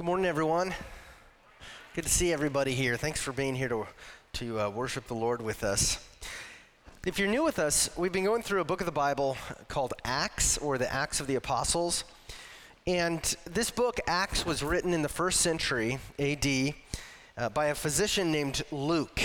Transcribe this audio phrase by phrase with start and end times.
[0.00, 0.72] Good morning, everyone.
[1.94, 2.96] Good to see everybody here.
[2.96, 3.86] Thanks for being here to,
[4.32, 6.02] to uh, worship the Lord with us.
[7.04, 9.36] If you're new with us, we've been going through a book of the Bible
[9.68, 12.04] called Acts or the Acts of the Apostles.
[12.86, 16.46] And this book, Acts, was written in the first century AD
[17.36, 19.20] uh, by a physician named Luke.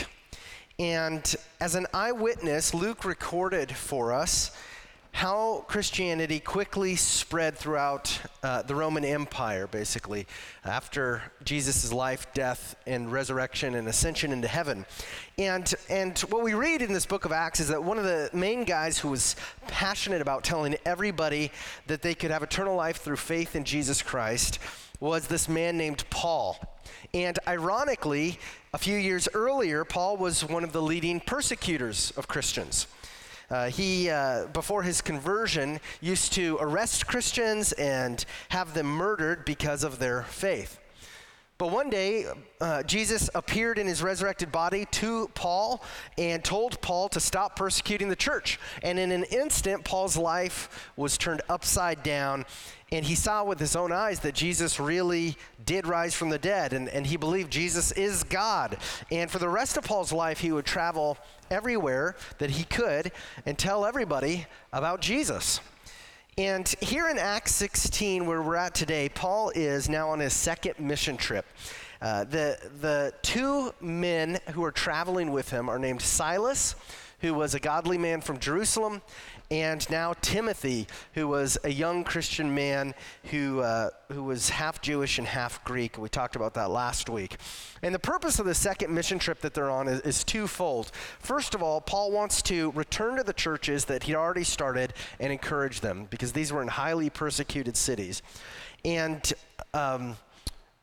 [0.77, 4.51] And as an eyewitness, Luke recorded for us
[5.15, 10.27] how Christianity quickly spread throughout uh, the Roman Empire, basically,
[10.65, 14.85] after Jesus' life, death, and resurrection and ascension into heaven.
[15.37, 18.29] And, and what we read in this book of Acts is that one of the
[18.33, 21.49] main guys who was passionate about telling everybody
[21.87, 24.59] that they could have eternal life through faith in Jesus Christ
[24.99, 26.59] was this man named Paul.
[27.13, 28.37] And ironically,
[28.73, 32.87] a few years earlier, Paul was one of the leading persecutors of Christians.
[33.49, 39.83] Uh, he, uh, before his conversion, used to arrest Christians and have them murdered because
[39.83, 40.79] of their faith.
[41.57, 42.25] But one day,
[42.59, 45.81] uh, Jesus appeared in his resurrected body to Paul
[46.17, 48.59] and told Paul to stop persecuting the church.
[48.83, 52.45] And in an instant, Paul's life was turned upside down,
[52.91, 56.73] and he saw with his own eyes that Jesus really did rise from the dead,
[56.73, 58.77] and, and he believed Jesus is God.
[59.09, 61.17] And for the rest of Paul's life, he would travel
[61.49, 63.13] everywhere that he could
[63.45, 65.61] and tell everybody about Jesus.
[66.37, 70.77] And here in Acts 16, where we're at today, Paul is now on his second
[70.77, 71.45] mission trip.
[72.01, 76.75] Uh, the, the two men who are traveling with him are named Silas,
[77.19, 79.01] who was a godly man from Jerusalem,
[79.51, 82.93] and now Timothy, who was a young Christian man
[83.25, 85.97] who, uh, who was half Jewish and half Greek.
[85.97, 87.37] We talked about that last week.
[87.83, 90.91] And the purpose of the second mission trip that they're on is, is twofold.
[91.19, 95.31] First of all, Paul wants to return to the churches that he'd already started and
[95.31, 98.21] encourage them because these were in highly persecuted cities.
[98.83, 99.31] And
[99.73, 100.17] um,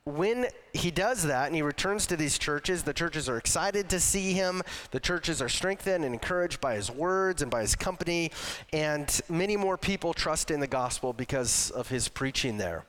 [0.05, 4.01] when he does that and he returns to these churches, the churches are excited to
[4.01, 4.63] see him.
[4.91, 8.33] The churches are strengthened and encouraged by his words and by his company.
[8.73, 12.85] And many more people trust in the gospel because of his preaching there.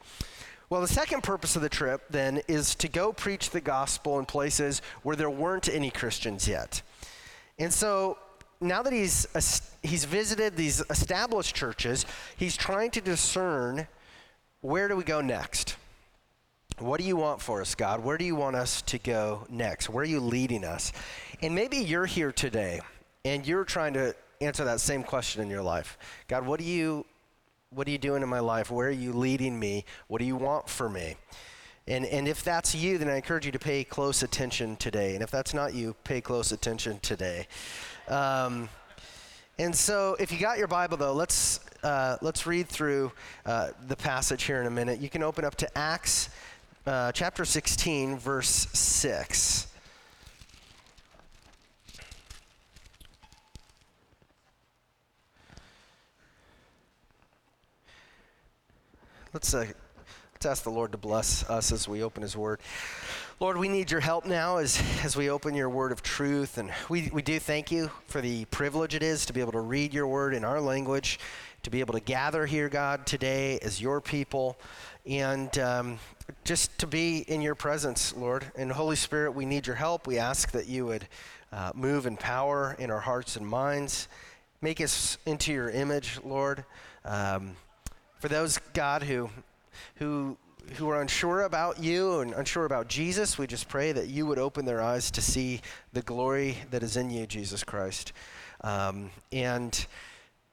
[0.71, 4.25] Well, the second purpose of the trip then is to go preach the gospel in
[4.25, 6.81] places where there weren't any Christians yet.
[7.59, 8.17] And so
[8.59, 9.27] now that he's,
[9.83, 13.87] he's visited these established churches, he's trying to discern
[14.61, 15.75] where do we go next?
[16.79, 18.03] What do you want for us, God?
[18.03, 19.89] Where do you want us to go next?
[19.89, 20.91] Where are you leading us?
[21.41, 22.81] And maybe you're here today
[23.23, 25.97] and you're trying to answer that same question in your life.
[26.27, 27.05] God, what do you
[27.69, 28.69] what are you doing in my life?
[28.69, 29.85] Where are you leading me?
[30.07, 31.15] What do you want for me?
[31.87, 35.15] And, and if that's you, then I encourage you to pay close attention today.
[35.15, 37.47] And if that's not you, pay close attention today.
[38.07, 38.69] Um,
[39.59, 43.11] and so, if you got your Bible, though, let's, uh, let's read through
[43.45, 44.99] uh, the passage here in a minute.
[44.99, 46.29] You can open up to Acts
[46.85, 49.67] uh, chapter 16, verse 6.
[59.31, 59.65] Let's, uh,
[60.33, 62.59] let's ask the Lord to bless us as we open His Word.
[63.39, 66.57] Lord, we need your help now as, as we open your Word of truth.
[66.57, 69.61] And we, we do thank you for the privilege it is to be able to
[69.61, 71.17] read your Word in our language,
[71.63, 74.57] to be able to gather here, God, today as your people
[75.05, 75.99] and um,
[76.43, 78.45] just to be in your presence, Lord.
[78.55, 80.07] And Holy Spirit, we need your help.
[80.07, 81.07] We ask that you would
[81.51, 84.07] uh, move in power in our hearts and minds.
[84.61, 86.63] Make us into your image, Lord.
[87.05, 87.55] Um,
[88.19, 89.29] for those, God, who,
[89.95, 90.37] who,
[90.75, 94.39] who are unsure about you and unsure about Jesus, we just pray that you would
[94.39, 95.61] open their eyes to see
[95.91, 98.13] the glory that is in you, Jesus Christ.
[98.61, 99.85] Um, and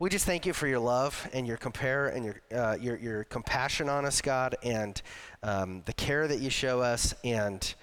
[0.01, 3.25] we just thank you for your love and your compare and your, uh, your, your
[3.25, 5.01] compassion on us, God, and
[5.43, 7.75] um, the care that you show us and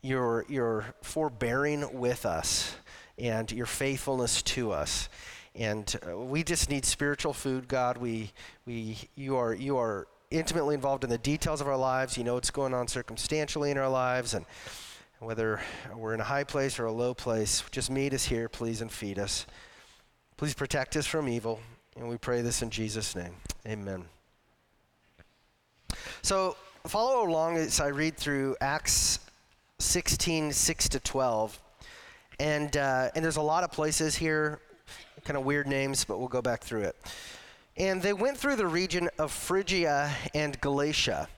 [0.00, 2.76] your, your forbearing with us
[3.18, 5.08] and your faithfulness to us.
[5.56, 7.98] And uh, we just need spiritual food, God.
[7.98, 8.30] We,
[8.64, 12.16] we, you, are, you are intimately involved in the details of our lives.
[12.16, 14.34] You know what's going on circumstantially in our lives.
[14.34, 14.46] And
[15.18, 15.60] whether
[15.96, 18.92] we're in a high place or a low place, just meet us here, please, and
[18.92, 19.46] feed us.
[20.38, 21.58] Please protect us from evil.
[21.96, 23.34] And we pray this in Jesus' name.
[23.66, 24.04] Amen.
[26.22, 26.56] So
[26.86, 29.18] follow along as I read through Acts
[29.80, 31.60] 16, 6 to 12.
[32.38, 34.60] And, uh, and there's a lot of places here,
[35.24, 36.96] kind of weird names, but we'll go back through it.
[37.76, 41.28] And they went through the region of Phrygia and Galatia,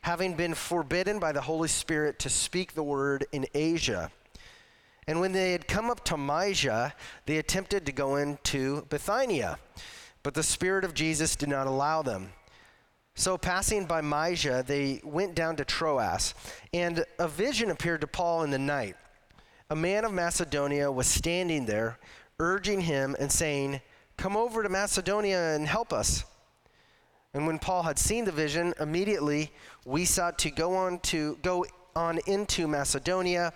[0.00, 4.10] having been forbidden by the Holy Spirit to speak the word in Asia.
[5.06, 6.94] And when they had come up to Mysia,
[7.26, 9.58] they attempted to go into Bithynia,
[10.22, 12.30] but the Spirit of Jesus did not allow them.
[13.14, 16.34] So, passing by Mysia, they went down to Troas,
[16.72, 18.96] and a vision appeared to Paul in the night.
[19.68, 21.98] A man of Macedonia was standing there,
[22.38, 23.80] urging him and saying,
[24.16, 26.24] Come over to Macedonia and help us.
[27.34, 29.50] And when Paul had seen the vision, immediately
[29.84, 31.64] we sought to go on to go
[31.96, 33.52] on into Macedonia,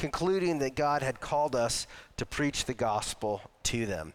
[0.00, 1.86] concluding that God had called us
[2.16, 4.14] to preach the gospel to them.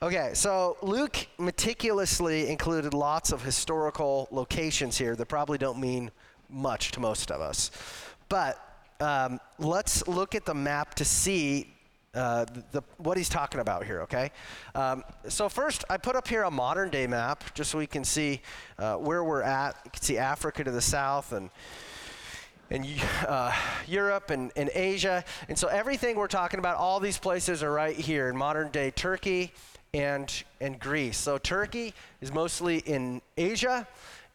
[0.00, 6.10] Okay, so Luke meticulously included lots of historical locations here that probably don't mean
[6.48, 7.70] much to most of us.
[8.30, 8.58] But
[9.00, 11.74] um, let's look at the map to see
[12.14, 14.30] uh, the, what he's talking about here, okay?
[14.74, 18.02] Um, so, first, I put up here a modern day map just so we can
[18.02, 18.40] see
[18.78, 19.76] uh, where we're at.
[19.84, 21.50] You can see Africa to the south and
[22.70, 22.86] and
[23.26, 23.52] uh,
[23.86, 25.24] Europe and, and Asia.
[25.48, 28.90] And so everything we're talking about, all these places are right here in modern day
[28.90, 29.52] Turkey
[29.94, 31.16] and, and Greece.
[31.16, 33.86] So Turkey is mostly in Asia,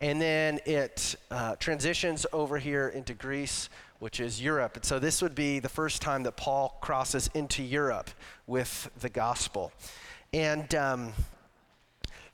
[0.01, 3.69] and then it uh, transitions over here into Greece,
[4.00, 4.75] which is Europe.
[4.75, 8.09] And so this would be the first time that Paul crosses into Europe
[8.47, 9.71] with the gospel.
[10.33, 11.13] And um,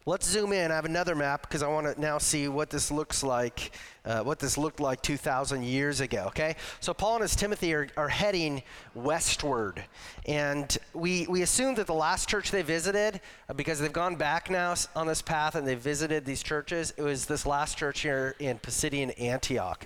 [0.09, 0.71] Let's zoom in.
[0.71, 3.73] I have another map because I want to now see what this looks like,
[4.03, 6.55] uh, what this looked like 2,000 years ago, okay?
[6.79, 8.63] So Paul and his Timothy are, are heading
[8.95, 9.83] westward.
[10.25, 14.49] And we, we assume that the last church they visited, uh, because they've gone back
[14.49, 18.35] now on this path and they visited these churches, it was this last church here
[18.39, 19.85] in Pisidian Antioch.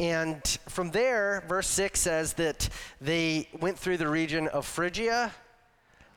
[0.00, 2.68] And from there, verse 6 says that
[3.00, 5.30] they went through the region of Phrygia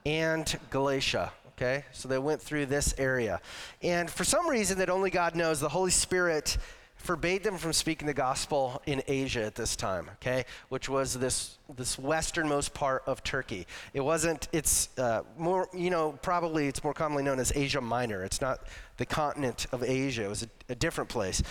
[0.08, 1.34] and Galatia.
[1.58, 3.42] Okay, so they went through this area.
[3.82, 6.56] And for some reason that only God knows, the Holy Spirit
[6.98, 11.58] forbade them from speaking the gospel in Asia at this time, okay, which was this
[11.76, 13.66] this westernmost part of Turkey.
[13.94, 14.48] It wasn't.
[14.52, 18.24] It's uh, more, you know, probably it's more commonly known as Asia Minor.
[18.24, 18.60] It's not
[18.98, 20.26] the continent of Asia.
[20.26, 21.42] It was a, a different place.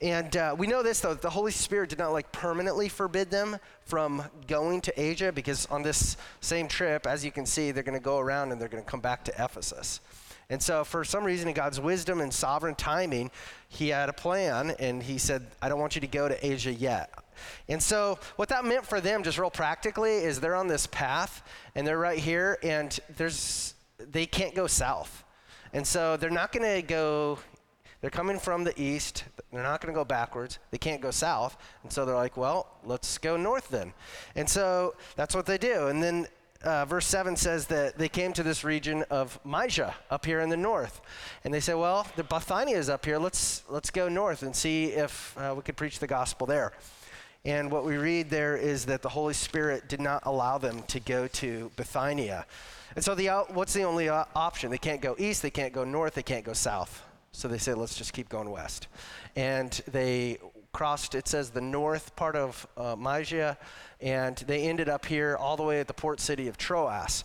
[0.00, 3.56] And uh, we know this, though, the Holy Spirit did not like permanently forbid them
[3.80, 7.98] from going to Asia because on this same trip, as you can see, they're going
[7.98, 10.00] to go around and they're going to come back to Ephesus.
[10.50, 13.30] And so, for some reason, in God's wisdom and sovereign timing,
[13.68, 16.72] he had a plan and he said, I don't want you to go to Asia
[16.72, 17.12] yet.
[17.68, 21.42] And so, what that meant for them, just real practically, is they're on this path
[21.74, 25.24] and they're right here and there's, they can't go south.
[25.72, 27.38] And so, they're not going to go
[28.06, 29.24] they're coming from the east.
[29.52, 30.60] They're not going to go backwards.
[30.70, 31.56] They can't go south.
[31.82, 33.92] And so they're like, well, let's go north then.
[34.36, 35.88] And so that's what they do.
[35.88, 36.28] And then
[36.62, 40.50] uh, verse 7 says that they came to this region of Mysia up here in
[40.50, 41.00] the north.
[41.42, 43.18] And they say, well, the Bithynia is up here.
[43.18, 46.74] Let's, let's go north and see if uh, we could preach the gospel there.
[47.44, 51.00] And what we read there is that the Holy Spirit did not allow them to
[51.00, 52.46] go to Bithynia.
[52.94, 54.70] And so the, what's the only uh, option?
[54.70, 57.02] They can't go east, they can't go north, they can't go south.
[57.36, 58.88] So they said, let's just keep going west.
[59.36, 60.38] And they
[60.72, 63.58] crossed, it says, the north part of uh, Mysia,
[64.00, 67.24] and they ended up here all the way at the port city of Troas.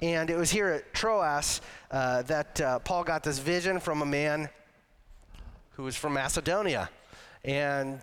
[0.00, 1.60] And it was here at Troas
[1.90, 4.48] uh, that uh, Paul got this vision from a man
[5.72, 6.88] who was from Macedonia.
[7.44, 8.00] And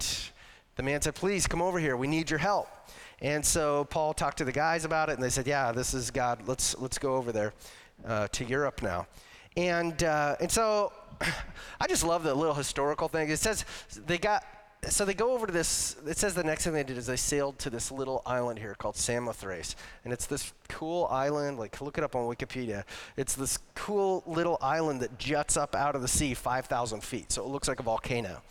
[0.75, 1.95] the man said, Please come over here.
[1.95, 2.67] We need your help.
[3.21, 6.11] And so Paul talked to the guys about it, and they said, Yeah, this is
[6.11, 6.45] God.
[6.49, 7.53] Let's, let's go over there
[8.05, 9.07] uh, to Europe now.
[9.55, 10.91] And, uh, and so
[11.79, 13.29] I just love the little historical thing.
[13.29, 13.65] It says
[14.05, 14.43] they got
[14.89, 15.95] so they go over to this.
[16.05, 18.75] It says the next thing they did is they sailed to this little island here
[18.75, 21.57] called Samothrace, and it's this cool island.
[21.57, 22.83] Like look it up on Wikipedia.
[23.17, 27.43] It's this cool little island that juts up out of the sea 5,000 feet, so
[27.43, 28.41] it looks like a volcano.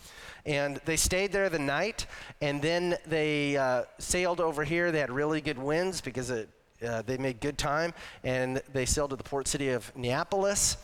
[0.45, 2.05] And they stayed there the night,
[2.41, 4.91] and then they uh, sailed over here.
[4.91, 6.49] They had really good winds because it,
[6.85, 7.93] uh, they made good time,
[8.23, 10.77] and they sailed to the port city of Neapolis.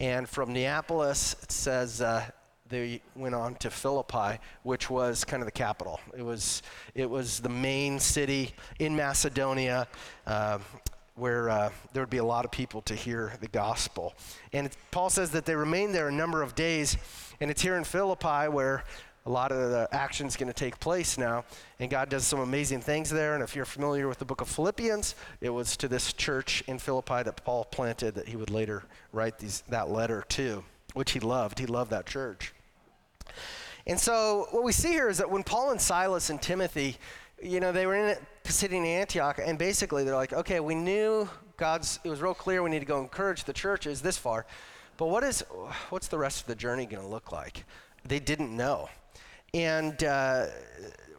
[0.00, 2.24] And from Neapolis, it says uh,
[2.68, 6.00] they went on to Philippi, which was kind of the capital.
[6.16, 6.62] It was,
[6.94, 9.88] it was the main city in Macedonia.
[10.26, 10.58] Uh,
[11.14, 14.14] where uh, there would be a lot of people to hear the gospel.
[14.54, 16.96] And Paul says that they remained there a number of days,
[17.38, 18.84] and it's here in Philippi where
[19.24, 21.44] a lot of the action is going to take place now.
[21.78, 23.34] And God does some amazing things there.
[23.34, 26.78] And if you're familiar with the book of Philippians, it was to this church in
[26.78, 30.64] Philippi that Paul planted that he would later write these, that letter to,
[30.94, 31.58] which he loved.
[31.58, 32.52] He loved that church.
[33.86, 36.96] And so what we see here is that when Paul and Silas and Timothy,
[37.42, 41.98] you know, they were in Pisidian Antioch, and basically they're like, okay, we knew God's,
[42.04, 44.46] it was real clear we need to go encourage the churches this far,
[44.96, 45.44] but what is,
[45.90, 47.64] what's the rest of the journey going to look like?
[48.04, 48.88] They didn't know.
[49.54, 50.46] And uh,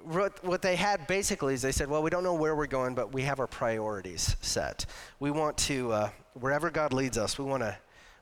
[0.06, 3.13] what they had basically is they said, well, we don't know where we're going, but
[3.13, 4.86] we have our priorities set.
[5.20, 7.78] We want to, uh, wherever God leads us, we want to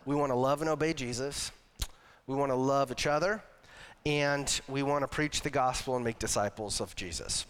[0.06, 1.52] we want to love and obey Jesus.
[2.28, 3.42] We want to love each other.
[4.06, 7.46] and we want to preach the gospel and make disciples of Jesus.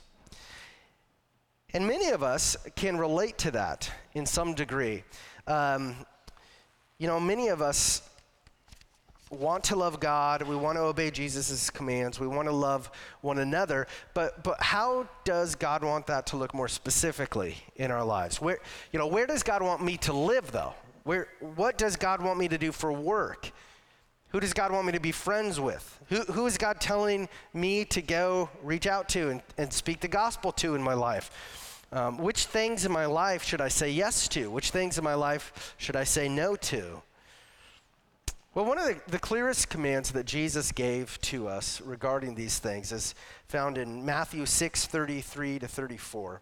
[1.74, 5.04] And many of us can relate to that in some degree.
[5.48, 5.96] Um,
[6.98, 8.02] you know, many of us
[9.32, 13.40] want to love God, we want to obey Jesus' commands, we want to love one
[13.40, 18.42] another, but, but how does God want that to look more specifically in our lives?
[18.42, 18.60] Where,
[18.92, 20.74] you know, where does God want me to live, though?
[21.04, 23.52] Where, what does God want me to do for work?
[24.30, 26.00] Who does God want me to be friends with?
[26.10, 30.08] Who, who is God telling me to go reach out to and, and speak the
[30.08, 31.86] gospel to in my life?
[31.92, 34.50] Um, which things in my life should I say yes to?
[34.50, 37.02] Which things in my life should I say no to?
[38.54, 42.92] Well, one of the, the clearest commands that Jesus gave to us regarding these things
[42.92, 43.16] is
[43.48, 46.42] found in Matthew 6 33 to 34.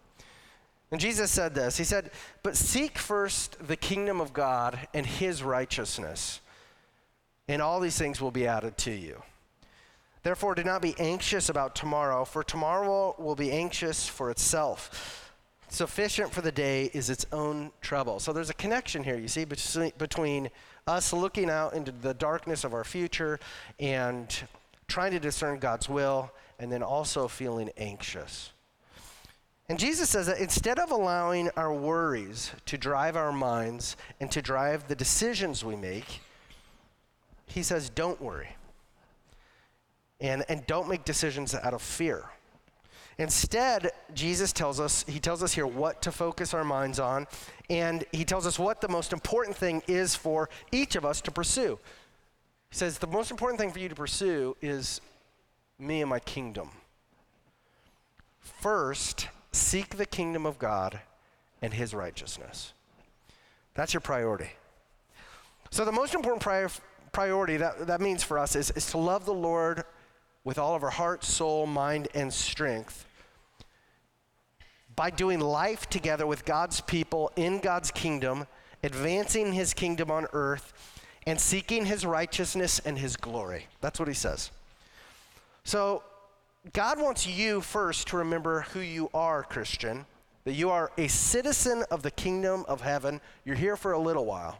[0.90, 2.10] And Jesus said this He said,
[2.42, 6.40] But seek first the kingdom of God and his righteousness
[7.50, 9.22] and all these things will be added to you.
[10.22, 15.29] Therefore, do not be anxious about tomorrow, for tomorrow will be anxious for itself.
[15.70, 18.18] Sufficient for the day is its own trouble.
[18.18, 20.50] So there's a connection here, you see, between
[20.88, 23.38] us looking out into the darkness of our future
[23.78, 24.36] and
[24.88, 28.50] trying to discern God's will, and then also feeling anxious.
[29.68, 34.42] And Jesus says that instead of allowing our worries to drive our minds and to
[34.42, 36.20] drive the decisions we make,
[37.46, 38.56] he says, don't worry.
[40.20, 42.24] And, and don't make decisions out of fear.
[43.20, 47.26] Instead, Jesus tells us, he tells us here what to focus our minds on,
[47.68, 51.30] and he tells us what the most important thing is for each of us to
[51.30, 51.78] pursue.
[52.70, 55.02] He says, the most important thing for you to pursue is
[55.78, 56.70] me and my kingdom.
[58.38, 60.98] First, seek the kingdom of God
[61.60, 62.72] and his righteousness.
[63.74, 64.52] That's your priority.
[65.70, 66.70] So, the most important prior,
[67.12, 69.84] priority that, that means for us is, is to love the Lord
[70.42, 73.04] with all of our heart, soul, mind, and strength
[75.00, 78.46] by doing life together with God's people in God's kingdom,
[78.82, 80.74] advancing his kingdom on earth,
[81.26, 83.66] and seeking his righteousness and his glory.
[83.80, 84.50] That's what he says.
[85.64, 86.02] So,
[86.74, 90.04] God wants you first to remember who you are, Christian,
[90.44, 93.22] that you are a citizen of the kingdom of heaven.
[93.46, 94.58] You're here for a little while.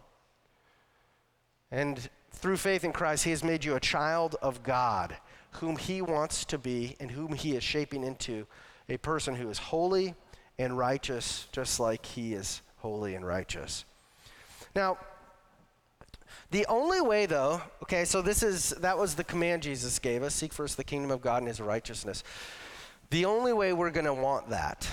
[1.69, 5.15] And through faith in Christ, He has made you a child of God,
[5.51, 8.47] whom He wants to be and whom He is shaping into
[8.89, 10.15] a person who is holy
[10.61, 13.85] and righteous, just like He is holy and righteous.
[14.75, 14.97] Now,
[16.51, 20.35] the only way, though, okay, so this is, that was the command Jesus gave us
[20.35, 22.23] seek first the kingdom of God and His righteousness.
[23.09, 24.89] The only way we're going to want that,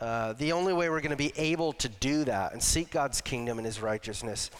[0.00, 3.20] uh, the only way we're going to be able to do that and seek God's
[3.20, 4.50] kingdom and His righteousness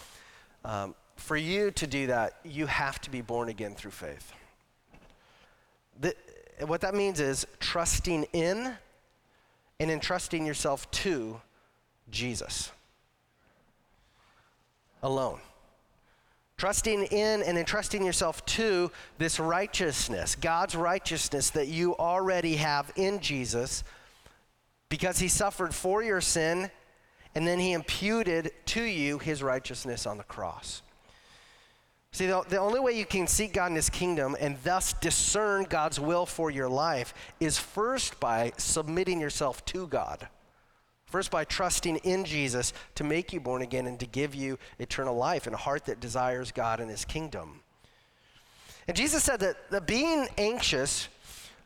[0.64, 4.32] um, for you to do that, you have to be born again through faith.
[6.00, 6.14] The,
[6.66, 8.76] what that means is trusting in
[9.80, 11.40] and entrusting yourself to
[12.10, 12.70] Jesus
[15.02, 15.38] alone.
[16.56, 23.20] Trusting in and entrusting yourself to this righteousness, God's righteousness that you already have in
[23.20, 23.82] Jesus
[24.88, 26.70] because he suffered for your sin
[27.34, 30.82] and then he imputed to you his righteousness on the cross.
[32.14, 35.64] See, the, the only way you can seek God in His kingdom and thus discern
[35.64, 40.28] God's will for your life is first by submitting yourself to God.
[41.06, 45.16] First, by trusting in Jesus to make you born again and to give you eternal
[45.16, 47.62] life and a heart that desires God and His kingdom.
[48.86, 51.08] And Jesus said that, that being anxious,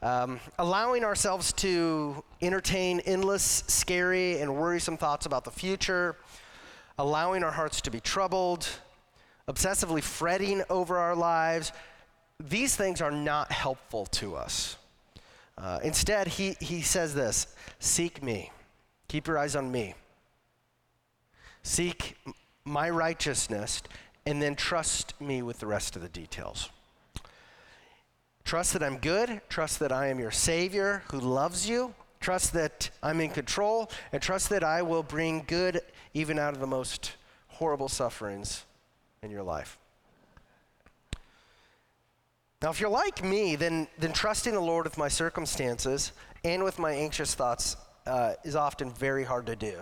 [0.01, 6.17] um, allowing ourselves to entertain endless, scary, and worrisome thoughts about the future,
[6.99, 8.67] allowing our hearts to be troubled,
[9.49, 11.73] obsessively fretting over our lives,
[12.39, 14.77] these things are not helpful to us.
[15.57, 17.49] Uh, instead, he, he says this
[17.81, 18.53] Seek me,
[19.09, 19.95] keep your eyes on me.
[21.63, 22.17] Seek
[22.65, 23.83] my righteousness,
[24.25, 26.69] and then trust me with the rest of the details.
[28.45, 32.89] Trust that I'm good, trust that I am your Savior who loves you, trust that
[33.03, 35.81] I'm in control, and trust that I will bring good
[36.15, 37.17] even out of the most
[37.49, 38.65] horrible sufferings
[39.23, 39.79] in your life.
[42.61, 46.13] Now, if you're like me, then, then trusting the Lord with my circumstances
[46.45, 49.75] and with my anxious thoughts uh, is often very hard to do.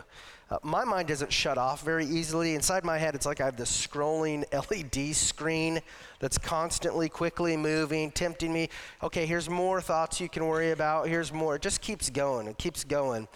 [0.48, 2.54] Uh, my mind doesn't shut off very easily.
[2.54, 5.80] Inside my head, it's like I have this scrolling LED screen
[6.20, 8.68] that's constantly, quickly moving, tempting me.
[9.02, 11.08] Okay, here's more thoughts you can worry about.
[11.08, 11.56] Here's more.
[11.56, 12.46] It just keeps going.
[12.46, 13.26] It keeps going.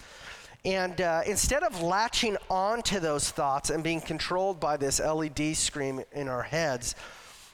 [0.64, 6.05] And uh, instead of latching onto those thoughts and being controlled by this LED screen
[6.12, 6.95] in our heads,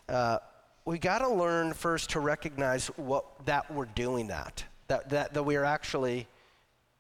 [0.09, 0.39] uh,
[0.85, 5.43] we got to learn first to recognize what that we're doing that, that, that, that
[5.43, 6.27] we are actually,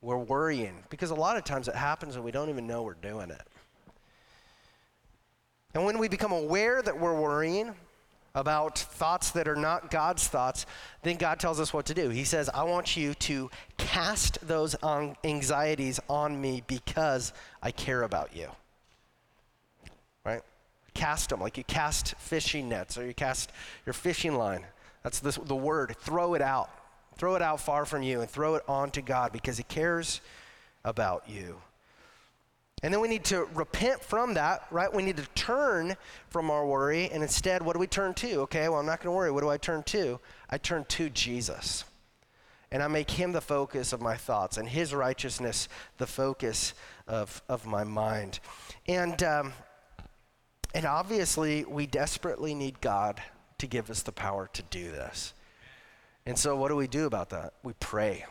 [0.00, 0.84] we're worrying.
[0.90, 3.42] Because a lot of times it happens and we don't even know we're doing it.
[5.75, 7.75] And when we become aware that we're worrying
[8.36, 10.64] about thoughts that are not God's thoughts,
[11.02, 12.10] then God tells us what to do.
[12.10, 14.76] He says, I want you to cast those
[15.24, 18.48] anxieties on me because I care about you.
[20.24, 20.42] Right?
[20.96, 23.52] cast them like you cast fishing nets or you cast
[23.84, 24.64] your fishing line.
[25.02, 25.94] That's the, the word.
[26.00, 26.70] Throw it out.
[27.16, 30.20] Throw it out far from you and throw it onto God because He cares
[30.84, 31.58] about you.
[32.86, 34.94] And then we need to repent from that, right?
[34.94, 35.96] We need to turn
[36.30, 38.42] from our worry, and instead, what do we turn to?
[38.42, 39.32] Okay, well, I'm not going to worry.
[39.32, 40.20] What do I turn to?
[40.48, 41.82] I turn to Jesus.
[42.70, 46.74] And I make him the focus of my thoughts, and his righteousness the focus
[47.08, 48.38] of, of my mind.
[48.86, 49.52] And um,
[50.72, 53.20] and obviously, we desperately need God
[53.58, 55.34] to give us the power to do this.
[56.24, 57.52] And so, what do we do about that?
[57.64, 58.26] We pray.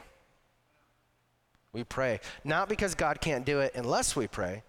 [1.75, 2.21] We pray.
[2.43, 4.63] Not because God can't do it unless we pray,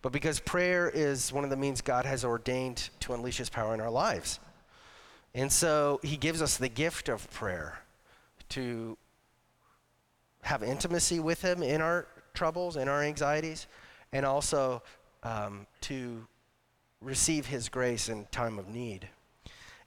[0.00, 3.74] but because prayer is one of the means God has ordained to unleash his power
[3.74, 4.40] in our lives.
[5.34, 7.80] And so, he gives us the gift of prayer
[8.50, 8.96] to
[10.42, 13.66] have intimacy with him in our troubles, in our anxieties,
[14.12, 14.82] and also
[15.22, 16.26] um, to
[17.00, 19.08] receive His grace in time of need.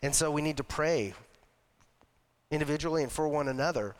[0.01, 1.13] And so we need to pray
[2.51, 3.95] individually and for one another.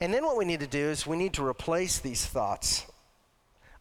[0.00, 2.86] And then what we need to do is we need to replace these thoughts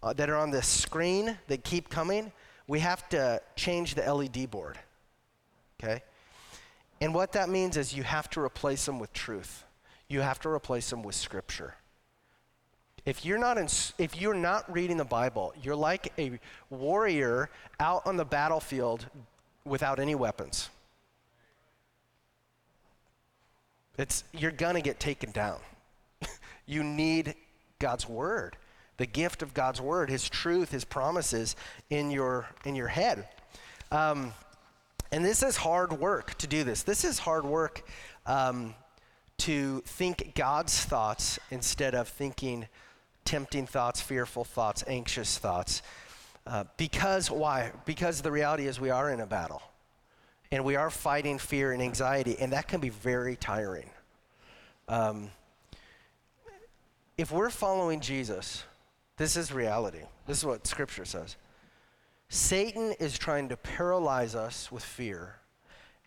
[0.01, 2.31] uh, that are on the screen that keep coming.
[2.67, 4.77] We have to change the LED board.
[5.79, 6.01] Okay?
[7.01, 9.63] And what that means is you have to replace them with truth.
[10.07, 11.75] You have to replace them with scripture.
[13.05, 13.67] If you're not in,
[13.99, 19.05] if you're not reading the Bible, you're like a warrior out on the battlefield
[19.63, 20.69] without any weapons.
[23.97, 25.59] It's you're going to get taken down.
[26.65, 27.35] You need
[27.79, 28.57] God's word,
[28.97, 31.55] the gift of God's word, His truth, His promises
[31.89, 33.27] in your in your head.
[33.91, 34.33] Um,
[35.11, 36.83] and this is hard work to do this.
[36.83, 37.87] This is hard work
[38.25, 38.73] um,
[39.39, 42.67] to think God's thoughts instead of thinking
[43.25, 45.81] tempting thoughts, fearful thoughts, anxious thoughts.
[46.47, 47.71] Uh, because why?
[47.85, 49.61] Because the reality is we are in a battle.
[50.51, 53.89] And we are fighting fear and anxiety, and that can be very tiring.
[54.87, 55.31] Um,
[57.17, 58.63] if we're following Jesus,
[59.17, 60.01] this is reality.
[60.27, 61.37] This is what Scripture says.
[62.27, 65.35] Satan is trying to paralyze us with fear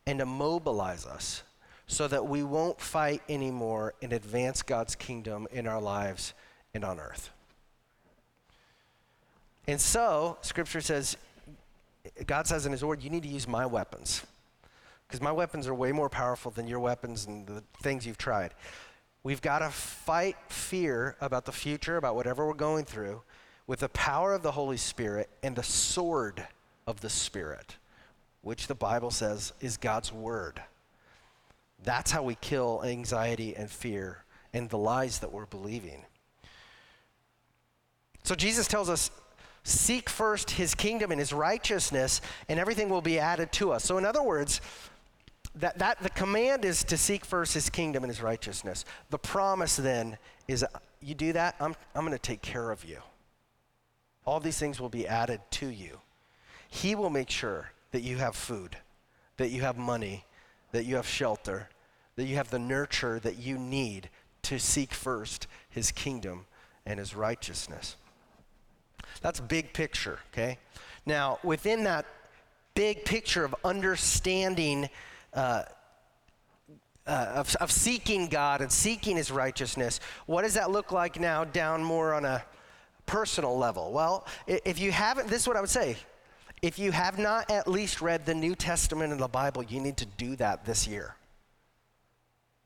[0.06, 1.42] and immobilize us
[1.86, 6.34] so that we won't fight anymore and advance God's kingdom in our lives
[6.74, 7.30] and on earth.
[9.66, 11.16] And so, Scripture says,
[12.26, 14.26] God says in His Word, you need to use my weapons.
[15.06, 18.52] Because my weapons are way more powerful than your weapons and the things you've tried.
[19.22, 23.22] We've got to fight fear about the future, about whatever we're going through,
[23.66, 26.46] with the power of the Holy Spirit and the sword
[26.86, 27.76] of the Spirit,
[28.42, 30.62] which the Bible says is God's Word.
[31.82, 36.04] That's how we kill anxiety and fear and the lies that we're believing.
[38.22, 39.10] So Jesus tells us,
[39.64, 43.84] seek first his kingdom and his righteousness, and everything will be added to us.
[43.84, 44.60] So, in other words,
[45.54, 48.84] that, that the command is to seek first his kingdom and his righteousness.
[49.10, 50.68] The promise then is uh,
[51.00, 52.98] you do that, I'm, I'm going to take care of you.
[54.24, 56.00] All these things will be added to you.
[56.68, 58.76] He will make sure that you have food,
[59.36, 60.24] that you have money,
[60.72, 61.68] that you have shelter,
[62.16, 64.10] that you have the nurture that you need
[64.42, 66.46] to seek first his kingdom
[66.84, 67.96] and his righteousness.
[69.22, 70.58] That's big picture, okay?
[71.06, 72.06] Now, within that
[72.74, 74.88] big picture of understanding,
[75.32, 75.64] uh,
[77.06, 81.82] of, of seeking God and seeking His righteousness, what does that look like now down
[81.82, 82.44] more on a
[83.06, 83.92] personal level?
[83.92, 85.96] Well, if you haven't, this is what I would say.
[86.60, 89.96] If you have not at least read the New Testament in the Bible, you need
[89.98, 91.14] to do that this year.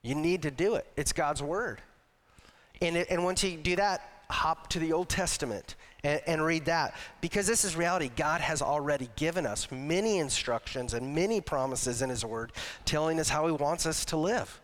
[0.01, 0.85] You need to do it.
[0.97, 1.81] It's God's Word.
[2.81, 6.65] And, it, and once you do that, hop to the Old Testament and, and, read
[6.65, 6.95] that.
[7.21, 8.11] Because this is reality.
[8.15, 12.51] God has already given us many instructions and many promises in His Word
[12.85, 14.59] telling us how He wants us to live.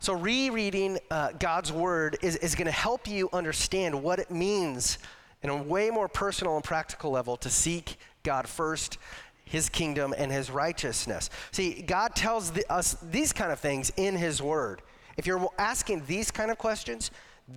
[0.00, 4.98] So, rereading uh, God's Word is, is going to help you understand what it means
[5.42, 8.98] in a way more personal and practical level to seek God first,
[9.44, 11.30] His kingdom, and His righteousness.
[11.50, 14.82] See, God tells the, us these kind of things in His Word.
[15.16, 17.10] If you're asking these kind of questions,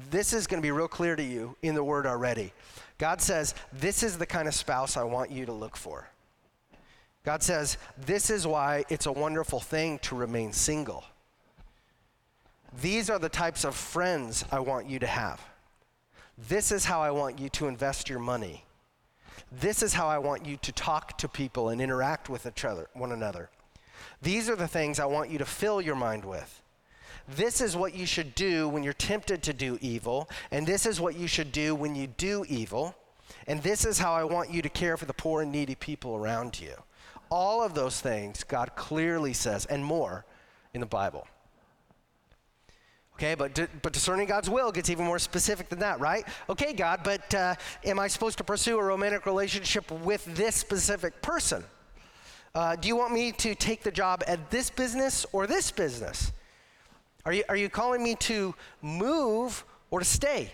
[0.10, 2.54] this is going to be real clear to you in the word already.
[2.97, 6.08] God says, This is the kind of spouse I want you to look for.
[7.23, 11.04] God says, This is why it's a wonderful thing to remain single.
[12.82, 15.41] These are the types of friends I want you to have.
[16.38, 18.63] This is how I want you to invest your money.
[19.51, 22.88] This is how I want you to talk to people and interact with each other,
[22.93, 23.49] one another.
[24.21, 26.62] These are the things I want you to fill your mind with.
[27.35, 30.99] This is what you should do when you're tempted to do evil, and this is
[30.99, 32.95] what you should do when you do evil,
[33.47, 36.15] and this is how I want you to care for the poor and needy people
[36.15, 36.73] around you.
[37.29, 40.25] All of those things God clearly says, and more
[40.73, 41.27] in the Bible.
[43.15, 46.25] Okay, but, but discerning God's will gets even more specific than that, right?
[46.49, 51.21] Okay, God, but uh, am I supposed to pursue a romantic relationship with this specific
[51.21, 51.63] person?
[52.55, 56.31] Uh, do you want me to take the job at this business or this business?
[57.25, 60.51] Are you, are you calling me to move or to stay?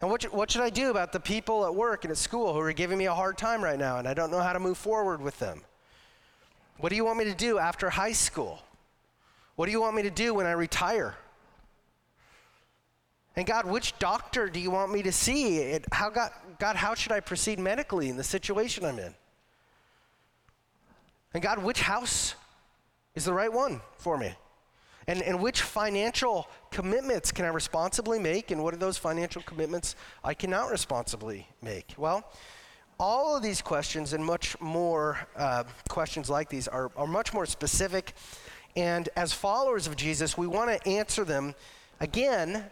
[0.00, 2.60] And what, what should I do about the people at work and at school who
[2.60, 4.76] are giving me a hard time right now and I don't know how to move
[4.76, 5.62] forward with them?
[6.78, 8.60] What do you want me to do after high school?
[9.56, 11.14] What do you want me to do when I retire?
[13.36, 15.78] And God, which doctor do you want me to see?
[15.90, 19.14] how God, God, how should I proceed medically in the situation I'm in?
[21.32, 22.34] And God, which house
[23.14, 24.34] is the right one for me?
[25.06, 28.50] And, and which financial commitments can I responsibly make?
[28.50, 31.94] And what are those financial commitments I cannot responsibly make?
[31.96, 32.24] Well,
[32.98, 37.46] all of these questions and much more uh, questions like these are, are much more
[37.46, 38.14] specific.
[38.76, 41.54] And as followers of Jesus, we want to answer them
[42.00, 42.70] again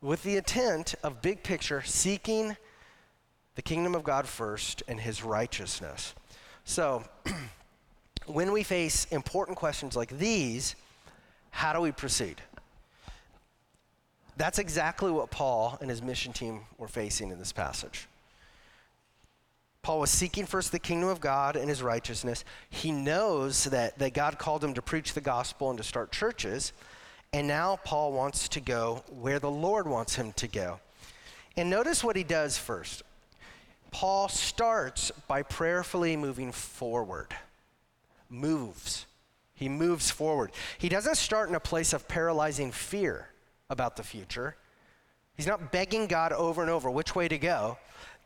[0.00, 2.56] with the intent of big picture seeking
[3.54, 6.14] the kingdom of God first and his righteousness.
[6.64, 7.04] So,
[8.26, 10.76] when we face important questions like these,
[11.56, 12.42] how do we proceed?
[14.36, 18.08] That's exactly what Paul and his mission team were facing in this passage.
[19.80, 22.44] Paul was seeking first the kingdom of God and his righteousness.
[22.68, 26.74] He knows that, that God called him to preach the gospel and to start churches.
[27.32, 30.78] And now Paul wants to go where the Lord wants him to go.
[31.56, 33.02] And notice what he does first.
[33.90, 37.34] Paul starts by prayerfully moving forward,
[38.28, 39.06] moves.
[39.56, 40.52] He moves forward.
[40.78, 43.30] He doesn't start in a place of paralyzing fear
[43.68, 44.54] about the future.
[45.34, 47.78] He's not begging God over and over which way to go.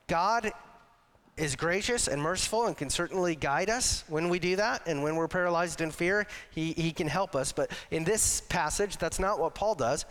[0.08, 0.52] God
[1.36, 4.82] is gracious and merciful and can certainly guide us when we do that.
[4.86, 7.52] And when we're paralyzed in fear, he, he can help us.
[7.52, 10.04] But in this passage, that's not what Paul does.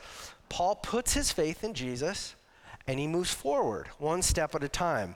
[0.48, 2.36] Paul puts his faith in Jesus
[2.88, 5.16] and he moves forward one step at a time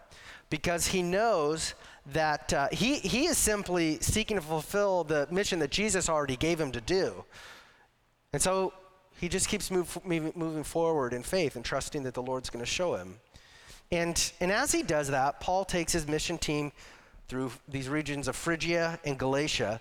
[0.49, 1.73] because he knows
[2.11, 6.59] that uh, he, he is simply seeking to fulfill the mission that Jesus already gave
[6.59, 7.23] him to do.
[8.33, 8.73] And so
[9.19, 12.69] he just keeps move, moving forward in faith and trusting that the Lord's going to
[12.69, 13.19] show him.
[13.91, 16.71] And, and as he does that, Paul takes his mission team
[17.27, 19.79] through these regions of Phrygia and Galatia.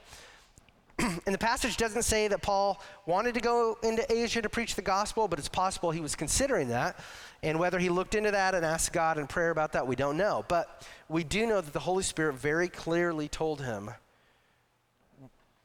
[0.98, 4.82] and the passage doesn't say that Paul wanted to go into Asia to preach the
[4.82, 6.98] gospel, but it's possible he was considering that.
[7.42, 10.16] And whether he looked into that and asked God in prayer about that, we don't
[10.16, 10.44] know.
[10.46, 13.90] But we do know that the Holy Spirit very clearly told him,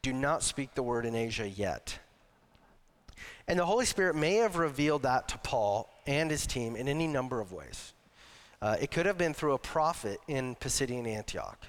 [0.02, 2.00] do not speak the word in Asia yet.
[3.48, 7.08] And the Holy Spirit may have revealed that to Paul and his team in any
[7.08, 7.94] number of ways.
[8.62, 11.68] Uh, it could have been through a prophet in Pisidian Antioch.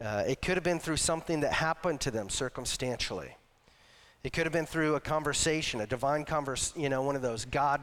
[0.00, 3.36] Uh, it could have been through something that happened to them circumstantially.
[4.24, 7.44] It could have been through a conversation, a divine conversation, you know, one of those
[7.44, 7.80] God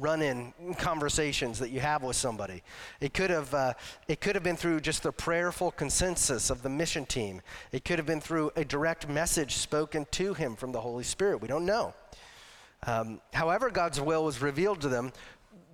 [0.00, 2.62] run in conversations that you have with somebody.
[3.00, 3.74] It could have, uh,
[4.08, 7.40] it could have been through just the prayerful consensus of the mission team.
[7.72, 11.40] It could have been through a direct message spoken to him from the Holy Spirit.
[11.40, 11.94] We don't know.
[12.86, 15.12] Um, however, God's will was revealed to them.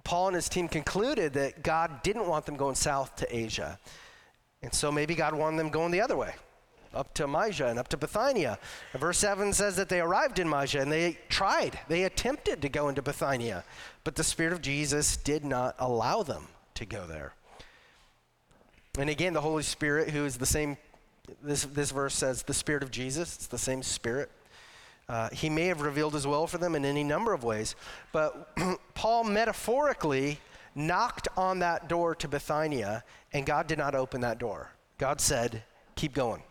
[0.05, 3.79] Paul and his team concluded that God didn't want them going south to Asia.
[4.63, 6.35] And so maybe God wanted them going the other way
[6.97, 8.59] up to Mysia and up to Bithynia.
[8.93, 12.69] And verse 7 says that they arrived in Mysia and they tried, they attempted to
[12.69, 13.65] go into Bithynia,
[14.05, 17.35] but the Spirit of Jesus did not allow them to go there.
[18.99, 20.79] And again, the Holy Spirit, who is the same,
[21.43, 24.31] this, this verse says, the Spirit of Jesus, it's the same Spirit.
[25.09, 27.77] Uh, he may have revealed his will for them in any number of ways,
[28.13, 28.57] but
[28.95, 30.41] Paul metaphorically
[30.75, 34.73] knocked on that door to Bithynia, and God did not open that door.
[34.99, 35.63] God said,
[35.95, 36.43] Keep going.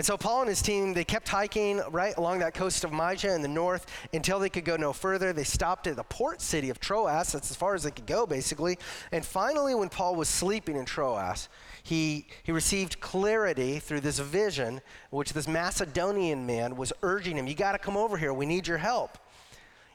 [0.00, 3.34] And so Paul and his team, they kept hiking right along that coast of Mysia
[3.34, 3.84] in the north
[4.14, 5.34] until they could go no further.
[5.34, 7.32] They stopped at the port city of Troas.
[7.32, 8.78] That's as far as they could go, basically.
[9.12, 11.50] And finally, when Paul was sleeping in Troas,
[11.82, 17.54] he, he received clarity through this vision, which this Macedonian man was urging him, You
[17.54, 18.32] got to come over here.
[18.32, 19.18] We need your help.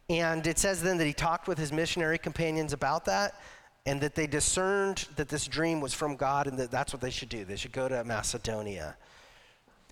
[0.08, 3.42] And it says then that he talked with his missionary companions about that.
[3.88, 7.10] and that they discerned that this dream was from God and that that's what they
[7.10, 7.44] should do.
[7.44, 8.98] They should go to Macedonia.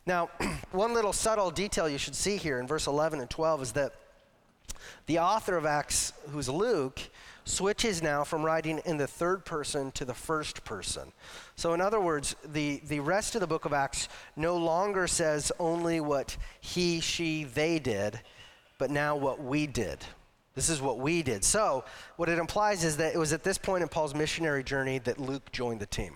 [0.06, 0.30] Now,
[0.72, 3.94] one little subtle detail you should see here in verse 11 and 12 is that
[5.06, 7.00] the author of Acts, who's Luke,
[7.46, 11.12] switches now from writing in the third person to the first person.
[11.56, 15.52] So, in other words, the, the rest of the book of Acts no longer says
[15.60, 18.20] only what he, she, they did,
[18.78, 20.00] but now what we did.
[20.56, 21.44] This is what we did.
[21.44, 21.84] So,
[22.16, 25.20] what it implies is that it was at this point in Paul's missionary journey that
[25.20, 26.13] Luke joined the team.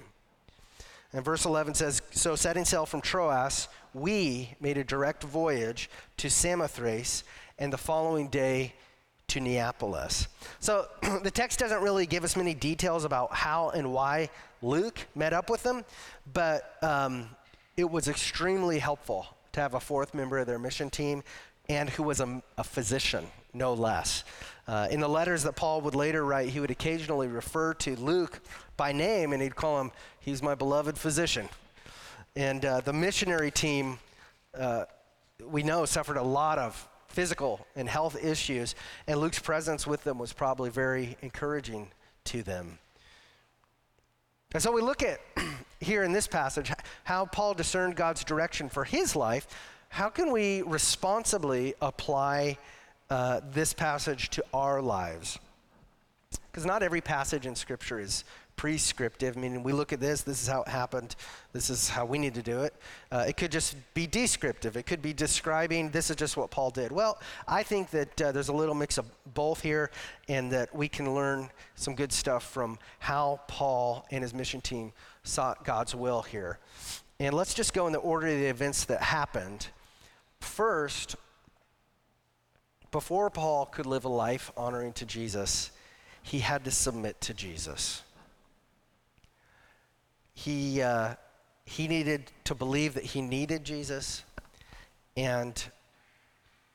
[1.13, 6.29] And verse 11 says So, setting sail from Troas, we made a direct voyage to
[6.29, 7.23] Samothrace,
[7.57, 8.73] and the following day
[9.29, 10.27] to Neapolis.
[10.59, 10.87] So,
[11.23, 14.29] the text doesn't really give us many details about how and why
[14.61, 15.85] Luke met up with them,
[16.33, 17.29] but um,
[17.75, 21.23] it was extremely helpful to have a fourth member of their mission team
[21.69, 24.23] and who was a, a physician, no less.
[24.67, 28.41] Uh, in the letters that Paul would later write, he would occasionally refer to Luke
[28.75, 31.47] by name and he'd call him, He's my beloved physician.
[32.35, 33.97] And uh, the missionary team,
[34.57, 34.85] uh,
[35.43, 38.75] we know, suffered a lot of physical and health issues,
[39.07, 41.87] and Luke's presence with them was probably very encouraging
[42.25, 42.77] to them.
[44.53, 45.19] And so we look at
[45.79, 46.71] here in this passage
[47.05, 49.47] how Paul discerned God's direction for his life
[49.89, 52.57] how can we responsibly apply
[53.09, 55.39] uh, this passage to our lives?
[56.51, 58.23] Because not every passage in Scripture is
[58.57, 61.15] prescriptive, meaning we look at this, this is how it happened,
[61.53, 62.73] this is how we need to do it.
[63.11, 66.71] Uh, it could just be descriptive, it could be describing, this is just what Paul
[66.71, 66.91] did.
[66.91, 69.91] Well, I think that uh, there's a little mix of both here,
[70.27, 74.91] and that we can learn some good stuff from how Paul and his mission team
[75.23, 76.57] sought God's will here.
[77.19, 79.67] And let's just go in the order of the events that happened
[80.39, 81.15] First,
[82.91, 85.71] before Paul could live a life honoring to Jesus,
[86.23, 88.03] he had to submit to Jesus.
[90.33, 91.15] He, uh,
[91.65, 94.23] he needed to believe that he needed Jesus,
[95.15, 95.63] and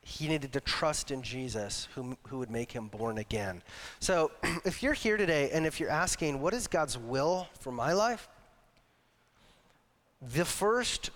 [0.03, 3.63] he needed to trust in Jesus who, who would make him born again.
[4.01, 4.33] So,
[4.65, 8.29] if you're here today and if you're asking, what is God's will for my life?
[10.21, 11.11] The first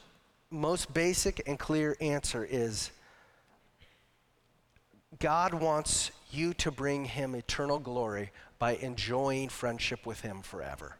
[0.50, 2.90] most basic and clear answer is
[5.18, 10.96] God wants you to bring him eternal glory by enjoying friendship with him forever.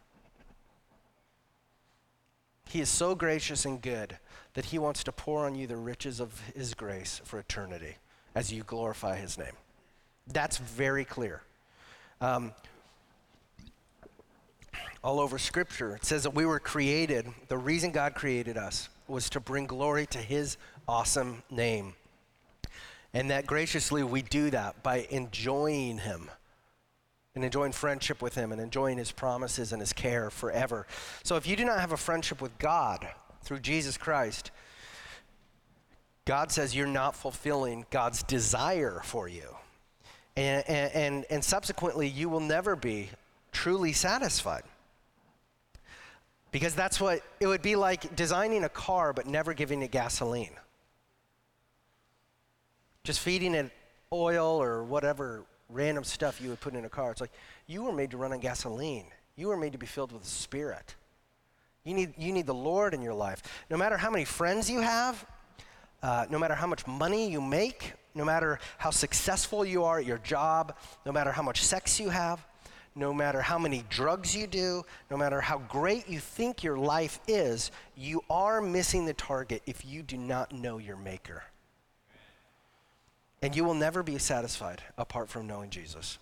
[2.69, 4.17] He is so gracious and good
[4.53, 7.95] that he wants to pour on you the riches of his grace for eternity
[8.35, 9.53] as you glorify his name.
[10.27, 11.41] That's very clear.
[12.19, 12.53] Um,
[15.03, 19.29] all over Scripture, it says that we were created, the reason God created us was
[19.31, 21.93] to bring glory to his awesome name.
[23.13, 26.29] And that graciously we do that by enjoying him
[27.35, 30.87] and enjoying friendship with him and enjoying his promises and his care forever.
[31.23, 33.07] So if you do not have a friendship with God
[33.43, 34.51] through Jesus Christ,
[36.25, 39.55] God says you're not fulfilling God's desire for you.
[40.35, 43.09] And, and, and, subsequently, you will never be
[43.51, 44.63] truly satisfied.
[46.57, 50.55] Because that's what it would be like designing a car but never giving it gasoline.
[53.03, 53.69] Just feeding it
[54.11, 57.11] oil or whatever random stuff you would put in a car.
[57.11, 57.29] It's like
[57.67, 59.05] you were made to run on gasoline.
[59.35, 60.95] You were made to be filled with the Spirit.
[61.83, 63.43] You need, you need the Lord in your life.
[63.69, 65.23] No matter how many friends you have,
[66.01, 70.07] uh, no matter how much money you make, no matter how successful you are at
[70.07, 72.43] your job, no matter how much sex you have,
[72.97, 77.19] no matter how many drugs you do, no matter how great you think your life
[77.27, 81.43] is, you are missing the target if you do not know your Maker.
[83.41, 86.17] And you will never be satisfied apart from knowing Jesus.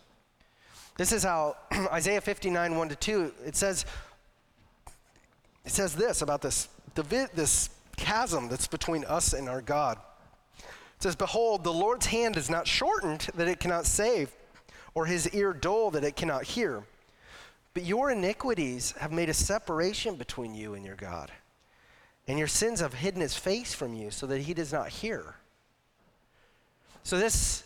[0.97, 3.85] This is how Isaiah 59, 1 to 2, it says,
[5.63, 6.67] it says this about this,
[7.33, 9.97] this chasm that's between us and our God.
[10.59, 14.33] It says, Behold, the Lord's hand is not shortened that it cannot save
[14.95, 16.83] or his ear dull that it cannot hear.
[17.73, 21.29] But your iniquities have made a separation between you and your God.
[22.27, 25.35] And your sins have hidden his face from you so that he does not hear.
[27.03, 27.63] So, this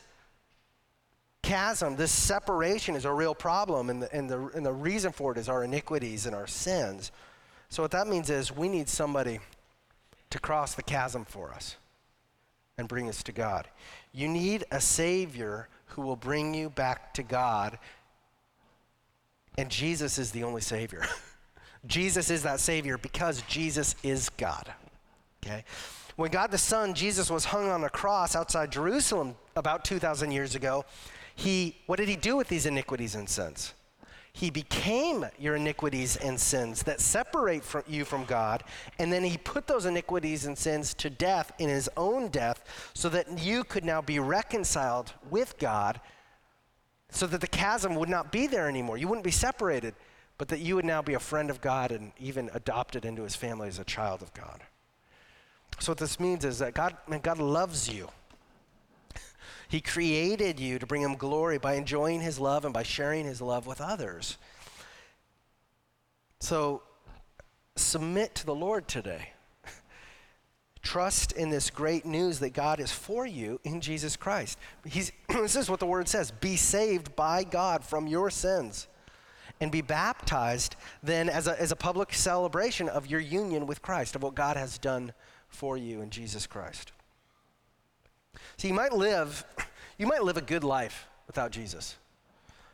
[1.42, 5.32] chasm, this separation is a real problem, and the, and, the, and the reason for
[5.32, 7.12] it is our iniquities and our sins.
[7.70, 9.40] So, what that means is we need somebody
[10.32, 11.78] to cross the chasm for us
[12.78, 13.68] and bring us to God.
[14.12, 17.78] You need a Savior who will bring you back to God.
[19.58, 21.04] And Jesus is the only Savior.
[21.86, 24.72] Jesus is that Savior because Jesus is God.
[25.44, 25.64] Okay?
[26.16, 30.56] When God the Son, Jesus, was hung on a cross outside Jerusalem about 2,000 years
[30.56, 30.84] ago,
[31.36, 33.74] he, what did he do with these iniquities and sins?
[34.40, 38.64] He became your iniquities and sins that separate from you from God,
[38.98, 43.10] and then he put those iniquities and sins to death in his own death so
[43.10, 46.00] that you could now be reconciled with God,
[47.10, 48.98] so that the chasm would not be there anymore.
[48.98, 49.94] You wouldn't be separated,
[50.38, 53.36] but that you would now be a friend of God and even adopted into his
[53.36, 54.64] family as a child of God.
[55.80, 58.08] So what this means is that God, man, God loves you.
[59.70, 63.40] He created you to bring him glory by enjoying his love and by sharing his
[63.40, 64.38] love with others.
[66.40, 66.82] So
[67.76, 69.30] submit to the Lord today.
[70.82, 74.58] Trust in this great news that God is for you in Jesus Christ.
[74.86, 78.88] He's, this is what the word says be saved by God from your sins
[79.62, 84.16] and be baptized then as a, as a public celebration of your union with Christ,
[84.16, 85.14] of what God has done
[85.48, 86.92] for you in Jesus Christ.
[88.58, 89.44] So you might live,
[89.98, 91.96] you might live a good life without Jesus.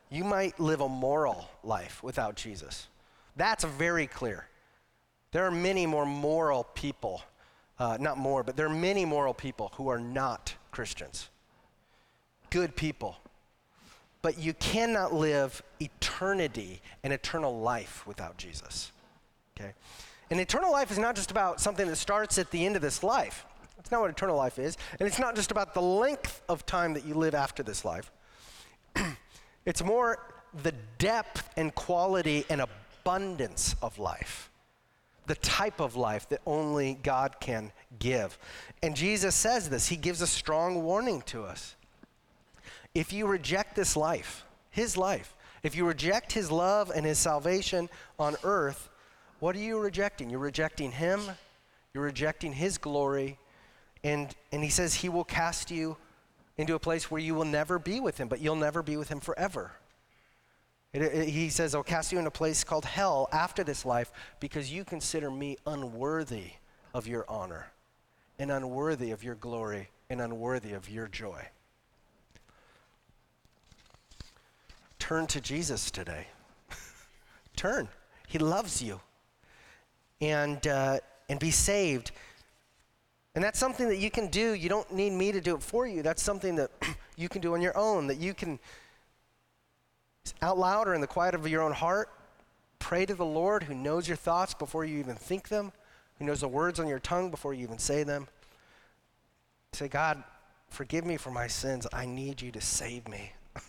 [0.10, 2.88] You might live a moral life without Jesus.
[3.36, 4.48] That's very clear.
[5.32, 7.22] There are many more moral people,
[7.80, 11.30] uh, not more, but there are many moral people who are not Christians.
[12.50, 13.18] Good people.
[14.22, 18.92] But you cannot live eternity and eternal life without Jesus.
[19.60, 19.74] Okay?
[20.30, 23.04] And eternal life is not just about something that starts at the end of this
[23.04, 23.46] life.
[23.86, 24.80] That's not what eternal life is.
[25.00, 28.12] And it's not just about the length of time that you live after this life.
[29.66, 30.18] it's more
[30.64, 34.50] the depth and quality and abundance of life,
[35.28, 38.40] the type of life that only God can give.
[38.82, 41.76] And Jesus says this, He gives a strong warning to us.
[42.96, 47.88] If you reject this life, His life, if you reject His love and His salvation
[48.18, 48.90] on earth,
[49.40, 50.32] what are you rejecting?
[50.32, 51.22] You're rejecting Him,
[51.94, 53.38] you're rejecting His glory,
[54.06, 55.98] and, and he says he will cast you
[56.58, 59.10] into a place where you will never be with him, but you'll never be with
[59.10, 59.72] him forever.
[60.94, 64.12] It, it, he says, I'll cast you in a place called hell after this life
[64.40, 66.52] because you consider me unworthy
[66.94, 67.72] of your honor
[68.38, 71.42] and unworthy of your glory and unworthy of your joy.
[75.00, 76.28] Turn to Jesus today.
[77.56, 77.90] Turn.
[78.28, 79.02] He loves you.
[80.22, 82.12] And, uh, and be saved.
[83.36, 84.54] And that's something that you can do.
[84.54, 86.02] You don't need me to do it for you.
[86.02, 86.72] That's something that
[87.18, 88.60] you can do on your own, that you can
[90.42, 92.10] out loud or in the quiet of your own heart
[92.86, 95.72] pray to the Lord who knows your thoughts before you even think them,
[96.20, 98.28] who knows the words on your tongue before you even say them.
[99.74, 100.24] Say, God,
[100.70, 101.88] forgive me for my sins.
[101.92, 103.34] I need you to save me.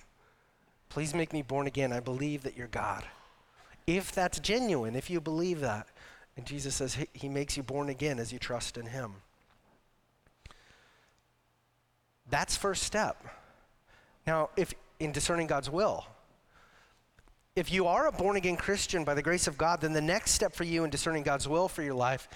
[0.90, 1.94] Please make me born again.
[1.94, 3.04] I believe that you're God.
[3.86, 5.86] If that's genuine, if you believe that,
[6.36, 9.14] and Jesus says he, makes you born again as you trust in him.
[12.36, 13.16] That's first step.
[14.26, 16.04] Now, if in discerning God's will,
[17.54, 20.32] if you are a born again Christian by the grace of God, then the next
[20.32, 22.28] step for you in discerning God's will for your life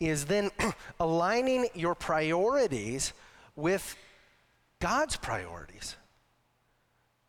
[0.00, 0.50] is then
[0.98, 3.12] aligning your priorities
[3.54, 3.96] with
[4.80, 5.94] God's priorities.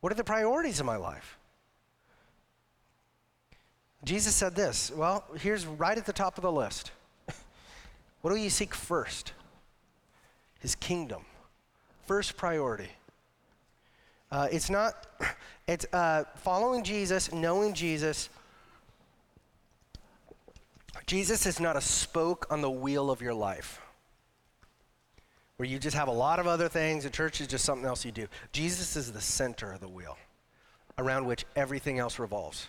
[0.02, 1.38] What are the priorities of my life?
[4.04, 4.92] Jesus said this.
[4.92, 6.90] Well, here's right at the top of the list.
[8.22, 9.34] what do you seek first?
[10.60, 11.24] His kingdom
[12.06, 12.89] First priority.
[14.32, 15.08] Uh, it's not,
[15.68, 18.30] it's uh, following Jesus, knowing Jesus.
[21.08, 23.82] Jesus is not a spoke on the wheel of your life
[25.58, 28.04] where you just have a lot of other things and church is just something else
[28.04, 28.28] you do.
[28.52, 30.18] Jesus is the center of the wheel
[30.98, 32.68] around which everything else revolves.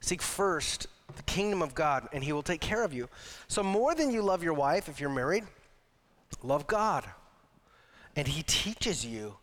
[0.00, 3.08] Seek first the kingdom of God and he will take care of you.
[3.46, 5.44] So, more than you love your wife if you're married,
[6.42, 7.04] love God.
[8.18, 9.36] And he teaches you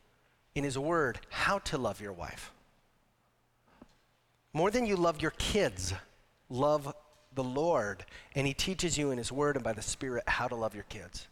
[0.53, 2.51] in his word how to love your wife.
[4.51, 5.93] More than you love your kids,
[6.49, 6.93] love
[7.33, 8.03] the Lord.
[8.35, 10.83] And he teaches you in his word and by the Spirit how to love your
[10.89, 11.29] kids.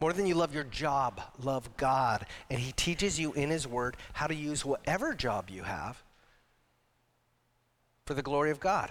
[0.00, 2.24] More than you love your job, love God.
[2.48, 6.02] And he teaches you in his word how to use whatever job you have
[8.06, 8.90] for the glory of God.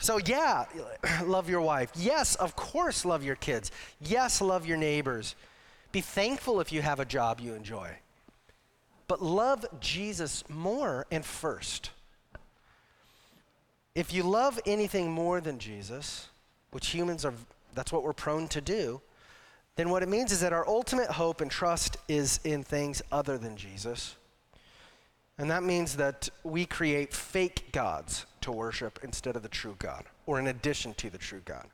[0.00, 0.64] So, yeah,
[1.26, 1.90] love your wife.
[1.94, 3.70] Yes, of course, love your kids.
[4.00, 5.34] Yes, love your neighbors.
[5.92, 7.90] Be thankful if you have a job you enjoy.
[9.06, 11.90] But love Jesus more and first.
[13.94, 16.28] If you love anything more than Jesus,
[16.70, 17.32] which humans are,
[17.74, 19.00] that's what we're prone to do,
[19.76, 23.38] then what it means is that our ultimate hope and trust is in things other
[23.38, 24.16] than Jesus.
[25.38, 30.04] And that means that we create fake gods to worship instead of the true God,
[30.26, 31.66] or in addition to the true God.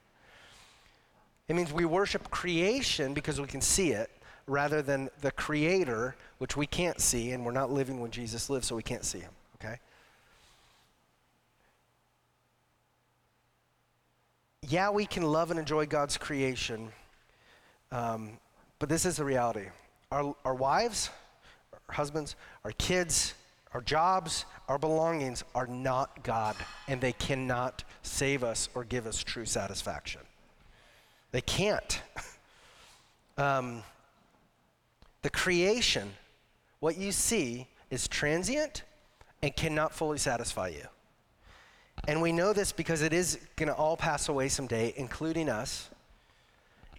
[1.48, 4.10] It means we worship creation because we can see it,
[4.46, 8.64] rather than the creator, which we can't see, and we're not living when Jesus lived,
[8.64, 9.78] so we can't see him, okay?
[14.62, 16.90] Yeah, we can love and enjoy God's creation,
[17.92, 18.38] um,
[18.78, 19.66] but this is the reality.
[20.10, 21.10] Our, our wives,
[21.72, 23.34] our husbands, our kids,
[23.72, 26.56] our jobs, our belongings are not God,
[26.88, 30.20] and they cannot save us or give us true satisfaction.
[31.34, 32.00] They can't.
[33.38, 33.82] um,
[35.22, 36.12] the creation,
[36.78, 38.84] what you see, is transient
[39.42, 40.86] and cannot fully satisfy you.
[42.06, 45.90] And we know this because it is going to all pass away someday, including us.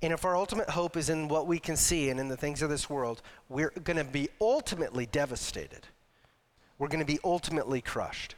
[0.01, 2.61] And if our ultimate hope is in what we can see and in the things
[2.61, 5.87] of this world, we're going to be ultimately devastated
[6.77, 8.35] we're going to be ultimately crushed.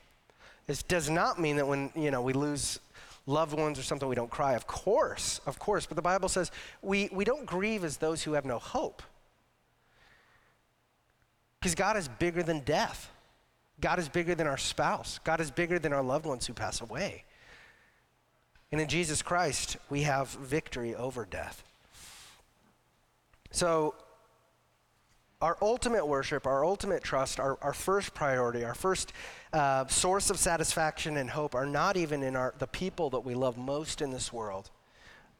[0.68, 2.80] This does not mean that when, you know, we lose
[3.28, 4.56] loved ones or something, we don't cry.
[4.56, 5.86] Of course, of course.
[5.86, 6.50] But the Bible says
[6.82, 9.04] we, we don't grieve as those who have no hope.
[11.60, 13.12] Because God is bigger than death.
[13.80, 15.20] God is bigger than our spouse.
[15.24, 17.26] God is bigger than our loved ones who pass away.
[18.72, 21.64] And in Jesus Christ, we have victory over death.
[23.52, 23.96] So
[25.42, 29.14] our ultimate worship, our ultimate trust, our, our first priority, our first
[29.54, 33.36] uh, source of satisfaction and hope are not even in our, the people that we
[33.36, 34.72] love most in this world,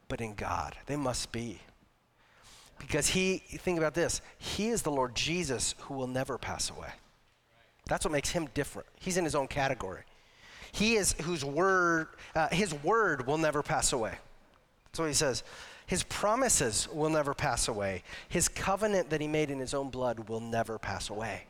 [0.06, 0.76] but in God.
[0.86, 1.60] They must be.
[2.78, 6.90] Because He, think about this, He is the Lord Jesus who will never pass away.
[7.86, 8.88] That's what makes Him different.
[9.00, 10.02] He's in His own category.
[10.70, 14.14] He is whose word, uh, His word will never pass away.
[14.84, 15.42] That's what He says.
[15.88, 18.02] His promises will never pass away.
[18.28, 21.44] His covenant that he made in his own blood will never pass away.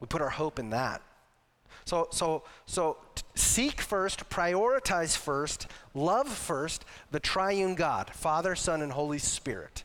[0.00, 1.00] We put our hope in that.
[1.84, 2.96] So, so, so
[3.36, 9.84] seek first, prioritize first, love first the triune God, Father, Son, and Holy Spirit.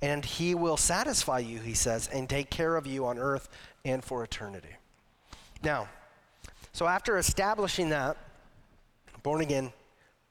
[0.00, 3.50] And he will satisfy you, he says, and take care of you on earth
[3.84, 4.74] and for eternity.
[5.62, 5.88] Now,
[6.72, 8.16] so after establishing that,
[9.22, 9.74] born again,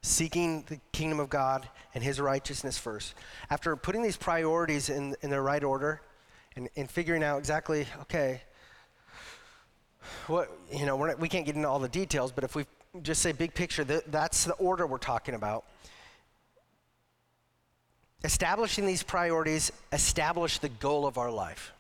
[0.06, 3.16] seeking the kingdom of God and his righteousness first.
[3.50, 6.02] After putting these priorities in, in their right order
[6.56, 8.42] and, and figuring out exactly, okay,
[10.28, 12.66] what, you know, not, we can't get into all the details, but if we
[13.02, 15.66] just say big picture, that, that's the order we're talking about.
[18.24, 21.74] Establishing these priorities establish the goal of our life,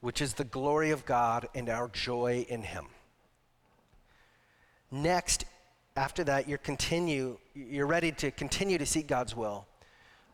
[0.00, 2.86] which is the glory of God and our joy in him.
[4.90, 5.44] Next
[5.96, 9.66] after that, you're continue, you're ready to continue to seek God's will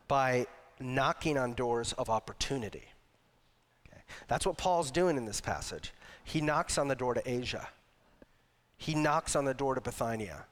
[0.07, 0.47] by
[0.79, 2.83] knocking on doors of opportunity.
[3.87, 4.01] Okay?
[4.27, 5.93] That's what Paul's doing in this passage.
[6.23, 7.67] He knocks on the door to Asia.
[8.77, 10.45] He knocks on the door to Bithynia.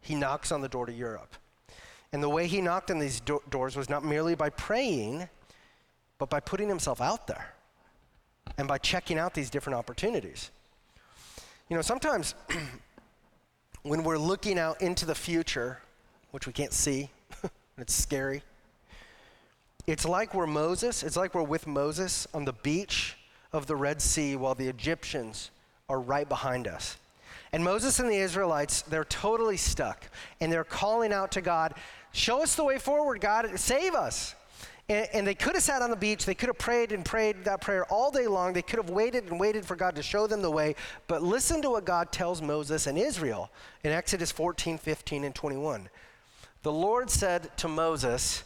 [0.00, 1.34] He knocks on the door to Europe.
[2.12, 5.28] And the way he knocked on these do- doors was not merely by praying,
[6.16, 7.54] but by putting himself out there
[8.56, 10.50] and by checking out these different opportunities.
[11.68, 12.34] You know, sometimes
[13.82, 15.78] when we're looking out into the future,
[16.30, 17.10] which we can't see,
[17.78, 18.42] it's scary,
[19.86, 23.16] it's like we're Moses, it's like we're with Moses on the beach
[23.52, 25.50] of the Red Sea while the Egyptians
[25.88, 26.98] are right behind us.
[27.52, 30.04] And Moses and the Israelites, they're totally stuck.
[30.40, 31.74] And they're calling out to God,
[32.12, 34.34] Show us the way forward, God, save us.
[34.88, 36.24] And, and, they could have sat on the beach.
[36.24, 38.54] They could have prayed and prayed that prayer all day long.
[38.54, 40.76] They could have waited and waited for God to show them the way.
[41.08, 43.50] But listen to what God tells Moses and Israel
[43.84, 45.90] in Exodus 14, 15, and 21.
[46.62, 48.44] The Lord said to Moses,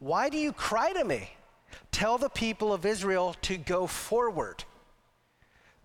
[0.00, 1.30] Why do you cry to me?
[1.92, 4.64] Tell the people of Israel to go forward.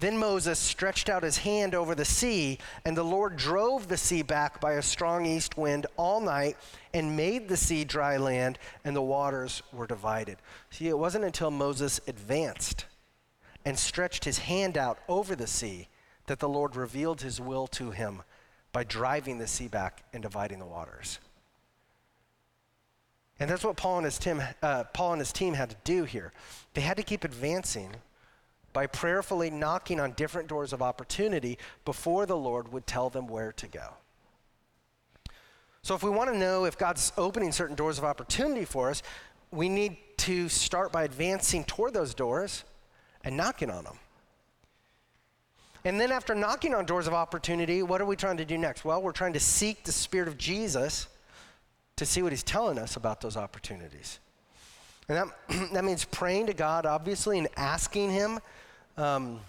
[0.02, 4.24] Then Moses stretched out his hand over the sea, and the Lord drove the sea
[4.24, 6.58] back by a strong east wind all night
[6.92, 10.38] and made the sea dry land, and the waters were divided.
[10.72, 12.86] See, it wasn't until Moses advanced
[13.64, 15.88] and stretched his hand out over the sea
[16.26, 18.24] that the Lord revealed his will to him
[18.72, 21.20] by driving the sea back and dividing the waters.
[23.40, 26.06] And that's what Paul and his team, uh, Paul and his team had to do
[26.06, 26.34] here.
[26.74, 27.98] They had to keep advancing
[28.74, 33.52] by prayerfully knocking on different doors of opportunity before the Lord would tell them where
[33.54, 33.94] to go.
[35.84, 39.02] So, if we want to know if God's opening certain doors of opportunity for us,
[39.52, 42.64] we need to start by advancing toward those doors
[43.24, 43.98] and knocking on them.
[45.84, 48.86] And then, after knocking on doors of opportunity, what are we trying to do next?
[48.86, 51.08] Well, we're trying to seek the Spirit of Jesus
[51.96, 54.20] to see what He's telling us about those opportunities.
[55.10, 58.40] And that, that means praying to God, obviously, and asking Him
[58.98, 59.40] um,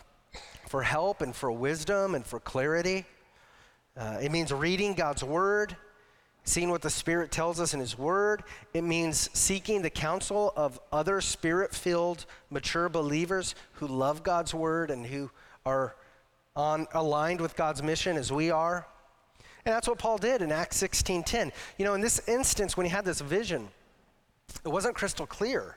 [0.68, 3.04] for help and for wisdom and for clarity.
[3.96, 5.76] Uh, it means reading God's Word
[6.44, 8.42] seeing what the Spirit tells us in His Word.
[8.74, 14.90] It means seeking the counsel of other Spirit filled, mature believers who love God's Word
[14.90, 15.30] and who
[15.64, 15.94] are
[16.56, 18.86] on, aligned with God's mission as we are.
[19.64, 21.52] And that's what Paul did in Acts 16:10.
[21.78, 23.68] You know, in this instance, when he had this vision,
[24.64, 25.76] it wasn't crystal clear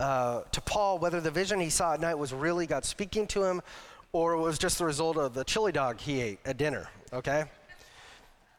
[0.00, 3.44] uh, to Paul whether the vision he saw at night was really God speaking to
[3.44, 3.62] him
[4.12, 7.44] or it was just the result of the chili dog he ate at dinner, okay?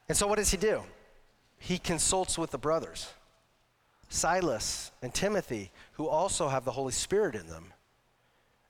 [0.07, 0.83] And so what does he do?
[1.57, 3.09] He consults with the brothers,
[4.09, 7.73] Silas and Timothy, who also have the Holy Spirit in them.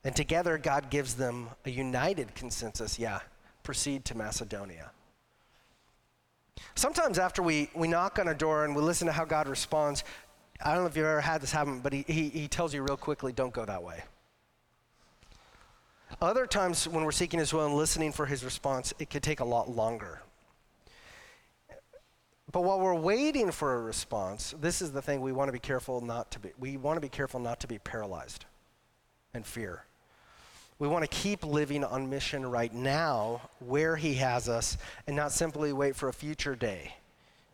[0.04, 3.20] And together, God gives them a united consensus yeah,
[3.64, 4.92] proceed to Macedonia.
[6.76, 10.04] Sometimes, after we, we knock on a door and we listen to how God responds,
[10.64, 12.82] I don't know if you've ever had this happen, but he, he, he tells you
[12.82, 14.04] real quickly don't go that way.
[16.22, 19.42] Other times, when we're seeking His will and listening for His response, it could take
[19.42, 20.22] a lot longer.
[22.52, 25.60] But while we're waiting for a response, this is the thing we want to be
[25.60, 26.52] careful not to be.
[26.58, 28.46] We want to be careful not to be paralyzed
[29.34, 29.84] and fear.
[30.80, 34.78] We want to keep living on mission right now where He has us
[35.08, 36.96] and not simply wait for a future day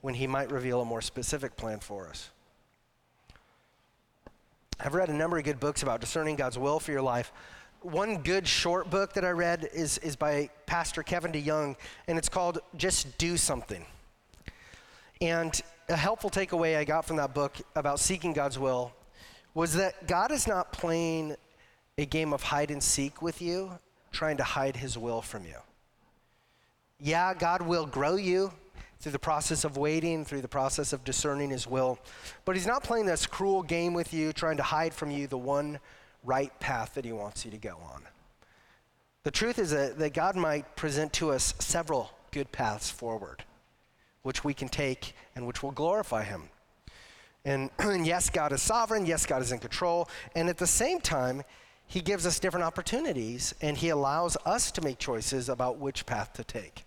[0.02, 2.30] when He might reveal a more specific plan for us.
[4.84, 7.32] I've read a number of good books about discerning God's will for your life.
[7.82, 11.76] One good short book that I read is, is by Pastor Kevin DeYoung,
[12.08, 13.86] and it's called Just Do Something.
[15.22, 18.92] And a helpful takeaway I got from that book about seeking God's will
[19.54, 21.36] was that God is not playing
[22.00, 23.78] a game of hide and seek with you,
[24.12, 25.58] trying to hide his will from you.
[27.00, 28.52] Yeah, God will grow you
[29.02, 32.00] through the process of waiting, through the process of discerning his will,
[32.46, 35.38] but he's not playing this cruel game with you, trying to hide from you the
[35.38, 35.80] one
[36.24, 38.04] right path that he wants you to go on.
[39.24, 43.44] The truth is that, that God might present to us several good paths forward,
[44.24, 46.44] which we can take and which will glorify him.
[47.44, 49.06] And, and yes, God is sovereign.
[49.06, 50.08] Yes, God is in control.
[50.36, 51.44] And at the same time,
[51.92, 56.32] he gives us different opportunities and He allows us to make choices about which path
[56.34, 56.86] to take.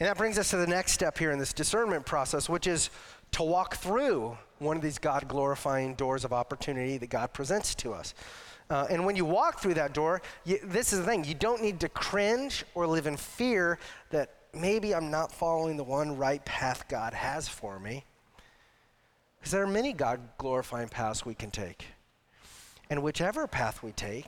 [0.00, 2.90] And that brings us to the next step here in this discernment process, which is
[3.32, 7.92] to walk through one of these God glorifying doors of opportunity that God presents to
[7.92, 8.14] us.
[8.70, 11.62] Uh, and when you walk through that door, you, this is the thing you don't
[11.62, 13.78] need to cringe or live in fear
[14.10, 18.04] that maybe I'm not following the one right path God has for me.
[19.38, 21.86] Because there are many God glorifying paths we can take.
[22.90, 24.26] And whichever path we take,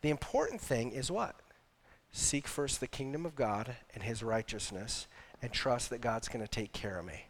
[0.00, 1.34] the important thing is what?
[2.18, 5.06] Seek first the kingdom of God and his righteousness
[5.40, 7.26] and trust that God's going to take care of me.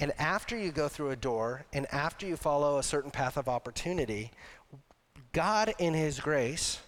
[0.00, 3.48] And after you go through a door and after you follow a certain path of
[3.48, 4.32] opportunity,
[5.32, 6.80] God, in His grace,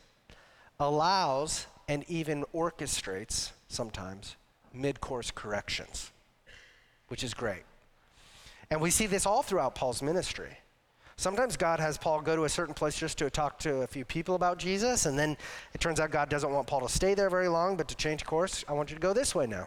[0.81, 4.35] allows and even orchestrates sometimes
[4.75, 6.11] mid course corrections,
[7.07, 7.63] which is great.
[8.69, 10.59] And we see this all throughout Paul's ministry.
[11.19, 14.05] Sometimes God has Paul go to a certain place just to talk to a few
[14.05, 15.37] people about Jesus, and then
[15.75, 18.25] it turns out God doesn't want Paul to stay there very long, but to change
[18.25, 19.67] course, I want you to go this way now.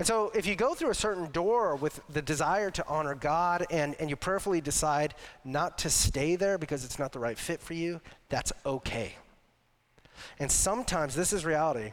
[0.00, 3.66] And so, if you go through a certain door with the desire to honor God
[3.70, 7.60] and, and you prayerfully decide not to stay there because it's not the right fit
[7.60, 8.00] for you,
[8.30, 9.14] that's okay.
[10.40, 11.92] And sometimes, this is reality,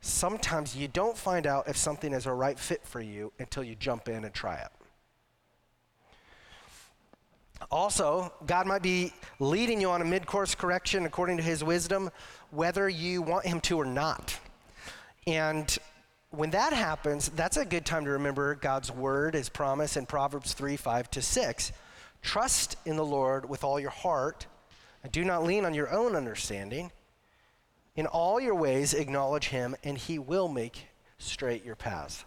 [0.00, 3.76] sometimes you don't find out if something is a right fit for you until you
[3.76, 4.77] jump in and try it.
[7.70, 12.10] Also, God might be leading you on a mid course correction according to his wisdom,
[12.50, 14.38] whether you want him to or not.
[15.26, 15.76] And
[16.30, 20.54] when that happens, that's a good time to remember God's word, his promise in Proverbs
[20.54, 21.72] 3 5 to 6.
[22.22, 24.46] Trust in the Lord with all your heart,
[25.02, 26.90] and do not lean on your own understanding.
[27.96, 30.86] In all your ways, acknowledge him, and he will make
[31.18, 32.24] straight your paths.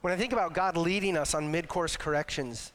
[0.00, 2.72] When I think about God leading us on mid course corrections,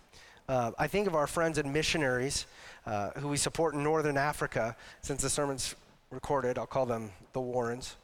[0.47, 2.45] uh, I think of our friends and missionaries
[2.85, 4.75] uh, who we support in Northern Africa.
[5.01, 5.75] Since the sermon's
[6.11, 7.95] recorded, I'll call them the Warrens.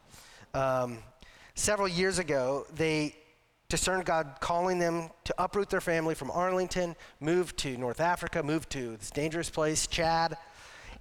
[0.54, 1.00] Um,
[1.56, 3.16] several years ago, they
[3.70, 8.68] discerned God calling them to uproot their family from Arlington, move to North Africa, move
[8.70, 10.38] to this dangerous place, Chad.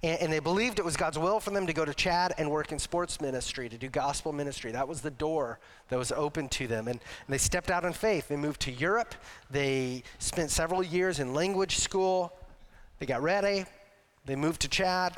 [0.03, 2.49] And, and, they believed it was God's will for them to go to Chad and
[2.49, 4.71] work in sports ministry, to do gospel ministry.
[4.71, 6.87] That was the door that was open to them.
[6.87, 8.27] And, and they stepped out in faith.
[8.27, 9.13] They moved to Europe.
[9.51, 12.33] They spent several years in language school.
[12.97, 13.65] They got ready.
[14.25, 15.17] They moved to Chad.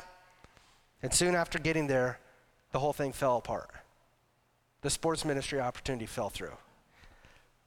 [1.02, 2.18] And soon after getting there,
[2.72, 3.70] the whole thing fell apart.
[4.82, 6.56] The sports ministry opportunity fell through.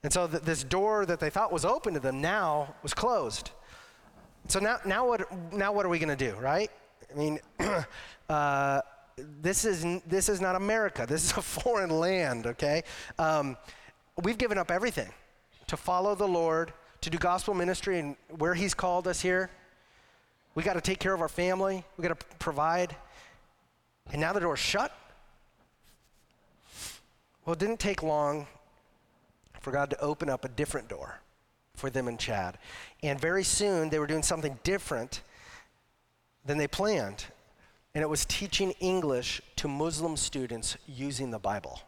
[0.02, 3.50] And so th- this door that they thought was open to them now was closed.
[4.46, 6.70] So now, now, what, now what are we going to do, right?
[7.10, 7.38] I mean,
[8.28, 8.80] uh,
[9.40, 11.06] this is, this is not America.
[11.08, 12.82] This is a foreign land, okay?
[13.18, 13.56] Um,
[14.22, 15.12] we've given up everything
[15.66, 16.72] to follow the Lord,
[17.02, 19.50] to do gospel ministry and where He's called us here.
[20.54, 22.96] We got to take care of our family, we got to provide.
[24.10, 24.96] And now the door's shut.
[27.44, 28.46] Well, it didn't take long
[29.60, 31.20] for God to open up a different door
[31.74, 32.58] for them and Chad.
[33.02, 35.22] And very soon they were doing something different
[36.48, 37.26] than they planned.
[37.94, 41.80] And it was teaching English to Muslim students using the Bible.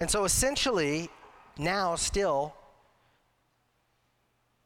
[0.00, 1.08] And so essentially,
[1.56, 2.54] now still,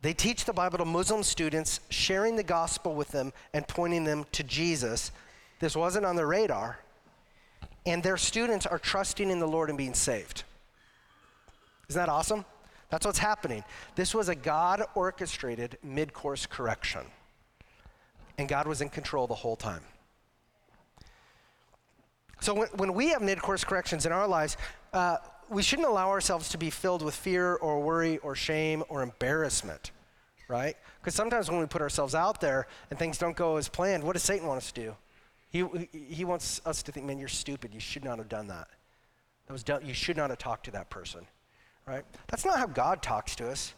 [0.00, 4.24] they teach the Bible to Muslim students, sharing the gospel with them and pointing them
[4.32, 5.12] to Jesus.
[5.60, 6.78] This wasn't on their radar.
[7.84, 10.44] And their students are trusting in the Lord and being saved.
[11.90, 12.46] Isn't that awesome?
[12.88, 13.62] That's what's happening.
[13.94, 17.02] This was a God orchestrated mid course correction.
[18.38, 19.82] And God was in control the whole time.
[22.40, 24.56] So when, when we have mid course corrections in our lives,
[24.92, 25.16] uh,
[25.48, 29.92] we shouldn't allow ourselves to be filled with fear or worry or shame or embarrassment,
[30.48, 30.76] right?
[31.00, 34.14] Because sometimes when we put ourselves out there and things don't go as planned, what
[34.14, 34.96] does Satan want us to do?
[35.50, 37.72] He, he wants us to think, man, you're stupid.
[37.72, 38.68] You should not have done that.
[39.46, 39.86] That was done.
[39.86, 41.26] You should not have talked to that person,
[41.86, 42.04] right?
[42.26, 43.74] That's not how God talks to us.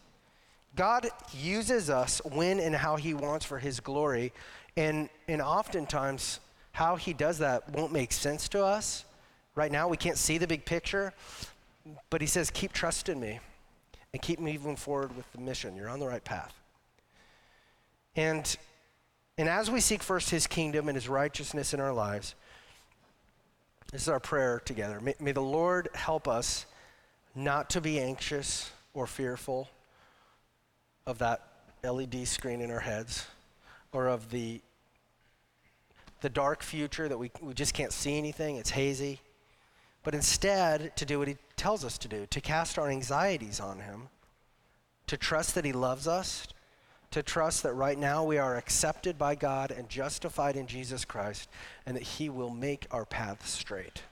[0.75, 4.33] God uses us when and how He wants for His glory,
[4.77, 6.41] and and oftentimes
[6.73, 9.05] how He does that won't make sense to us.
[9.55, 11.12] Right now, we can't see the big picture,
[12.11, 13.41] but He says, "Keep trusting me,
[14.12, 15.75] and keep moving forward with the mission.
[15.75, 16.55] You're on the right path."
[18.14, 18.57] And
[19.37, 22.35] and as we seek first His kingdom and His righteousness in our lives,
[23.91, 25.01] this is our prayer together.
[25.01, 26.66] May, may the Lord help us
[27.35, 29.69] not to be anxious or fearful
[31.09, 31.40] of that
[31.82, 33.26] LED screen in our heads
[33.92, 34.61] or of the,
[36.20, 39.20] the dark future that we, we just can't see anything, it's hazy.
[40.04, 43.80] But instead, to do what he tells us to do, to cast our anxieties on
[43.80, 44.09] him,
[45.06, 46.46] to trust that he loves us,
[47.11, 51.48] to trust that right now we are accepted by God and justified in Jesus Christ,
[51.86, 54.02] and that he will make our path straight.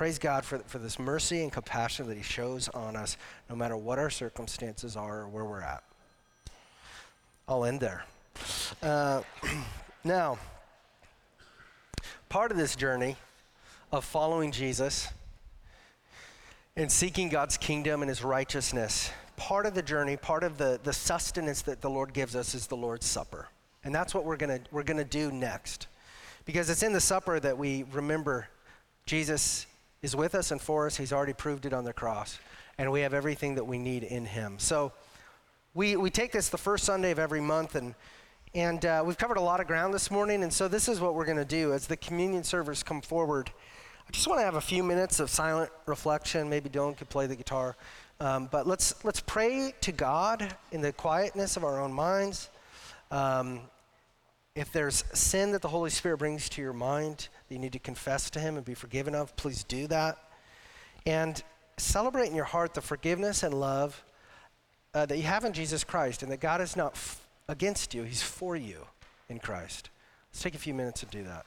[0.00, 3.18] Praise God for, for this mercy and compassion that He shows on us,
[3.50, 5.84] no matter what our circumstances are or where we're at.
[7.46, 8.04] I'll end there.
[8.82, 9.20] Uh,
[10.04, 10.38] now,
[12.30, 13.16] part of this journey
[13.92, 15.08] of following Jesus
[16.76, 20.94] and seeking God's kingdom and His righteousness, part of the journey, part of the, the
[20.94, 23.48] sustenance that the Lord gives us is the Lord's Supper.
[23.84, 25.88] And that's what we're going we're going to do next.
[26.46, 28.48] Because it's in the supper that we remember
[29.04, 29.66] Jesus
[30.02, 30.96] is with us and for us.
[30.96, 32.38] He's already proved it on the cross.
[32.78, 34.58] And we have everything that we need in Him.
[34.58, 34.92] So
[35.74, 37.94] we, we take this the first Sunday of every month, and,
[38.54, 40.42] and uh, we've covered a lot of ground this morning.
[40.42, 43.50] And so this is what we're going to do as the communion servers come forward.
[44.08, 46.48] I just want to have a few minutes of silent reflection.
[46.48, 47.76] Maybe Dylan could play the guitar.
[48.18, 52.48] Um, but let's, let's pray to God in the quietness of our own minds.
[53.10, 53.60] Um,
[54.54, 57.80] if there's sin that the Holy Spirit brings to your mind that you need to
[57.80, 60.16] confess to Him and be forgiven of, please do that.
[61.04, 61.42] And
[61.78, 64.04] celebrate in your heart the forgiveness and love
[64.94, 68.04] uh, that you have in Jesus Christ and that God is not f- against you,
[68.04, 68.86] He's for you
[69.28, 69.90] in Christ.
[70.30, 71.44] Let's take a few minutes and do that.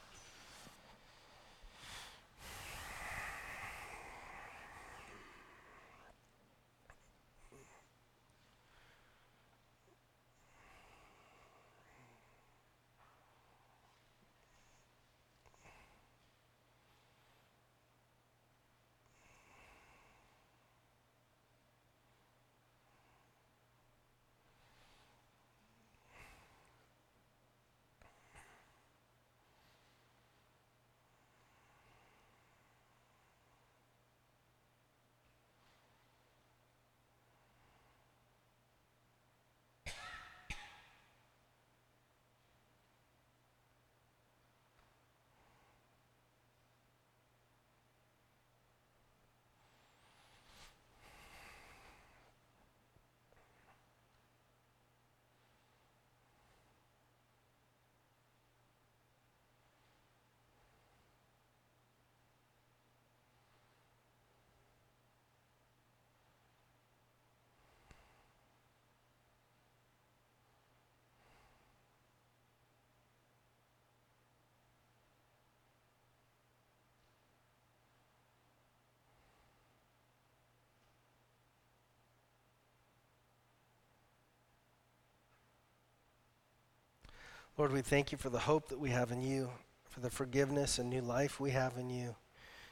[87.56, 89.48] Lord, we thank you for the hope that we have in you,
[89.88, 92.16] for the forgiveness and new life we have in you,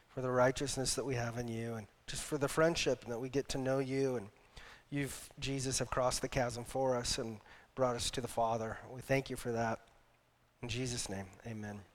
[0.08, 3.20] for the righteousness that we have in you, and just for the friendship and that
[3.20, 4.16] we get to know you.
[4.16, 4.26] And
[4.90, 7.38] you've, Jesus, have crossed the chasm for us and
[7.76, 8.76] brought us to the Father.
[8.92, 9.78] We thank you for that.
[10.62, 11.91] In Jesus' name, amen.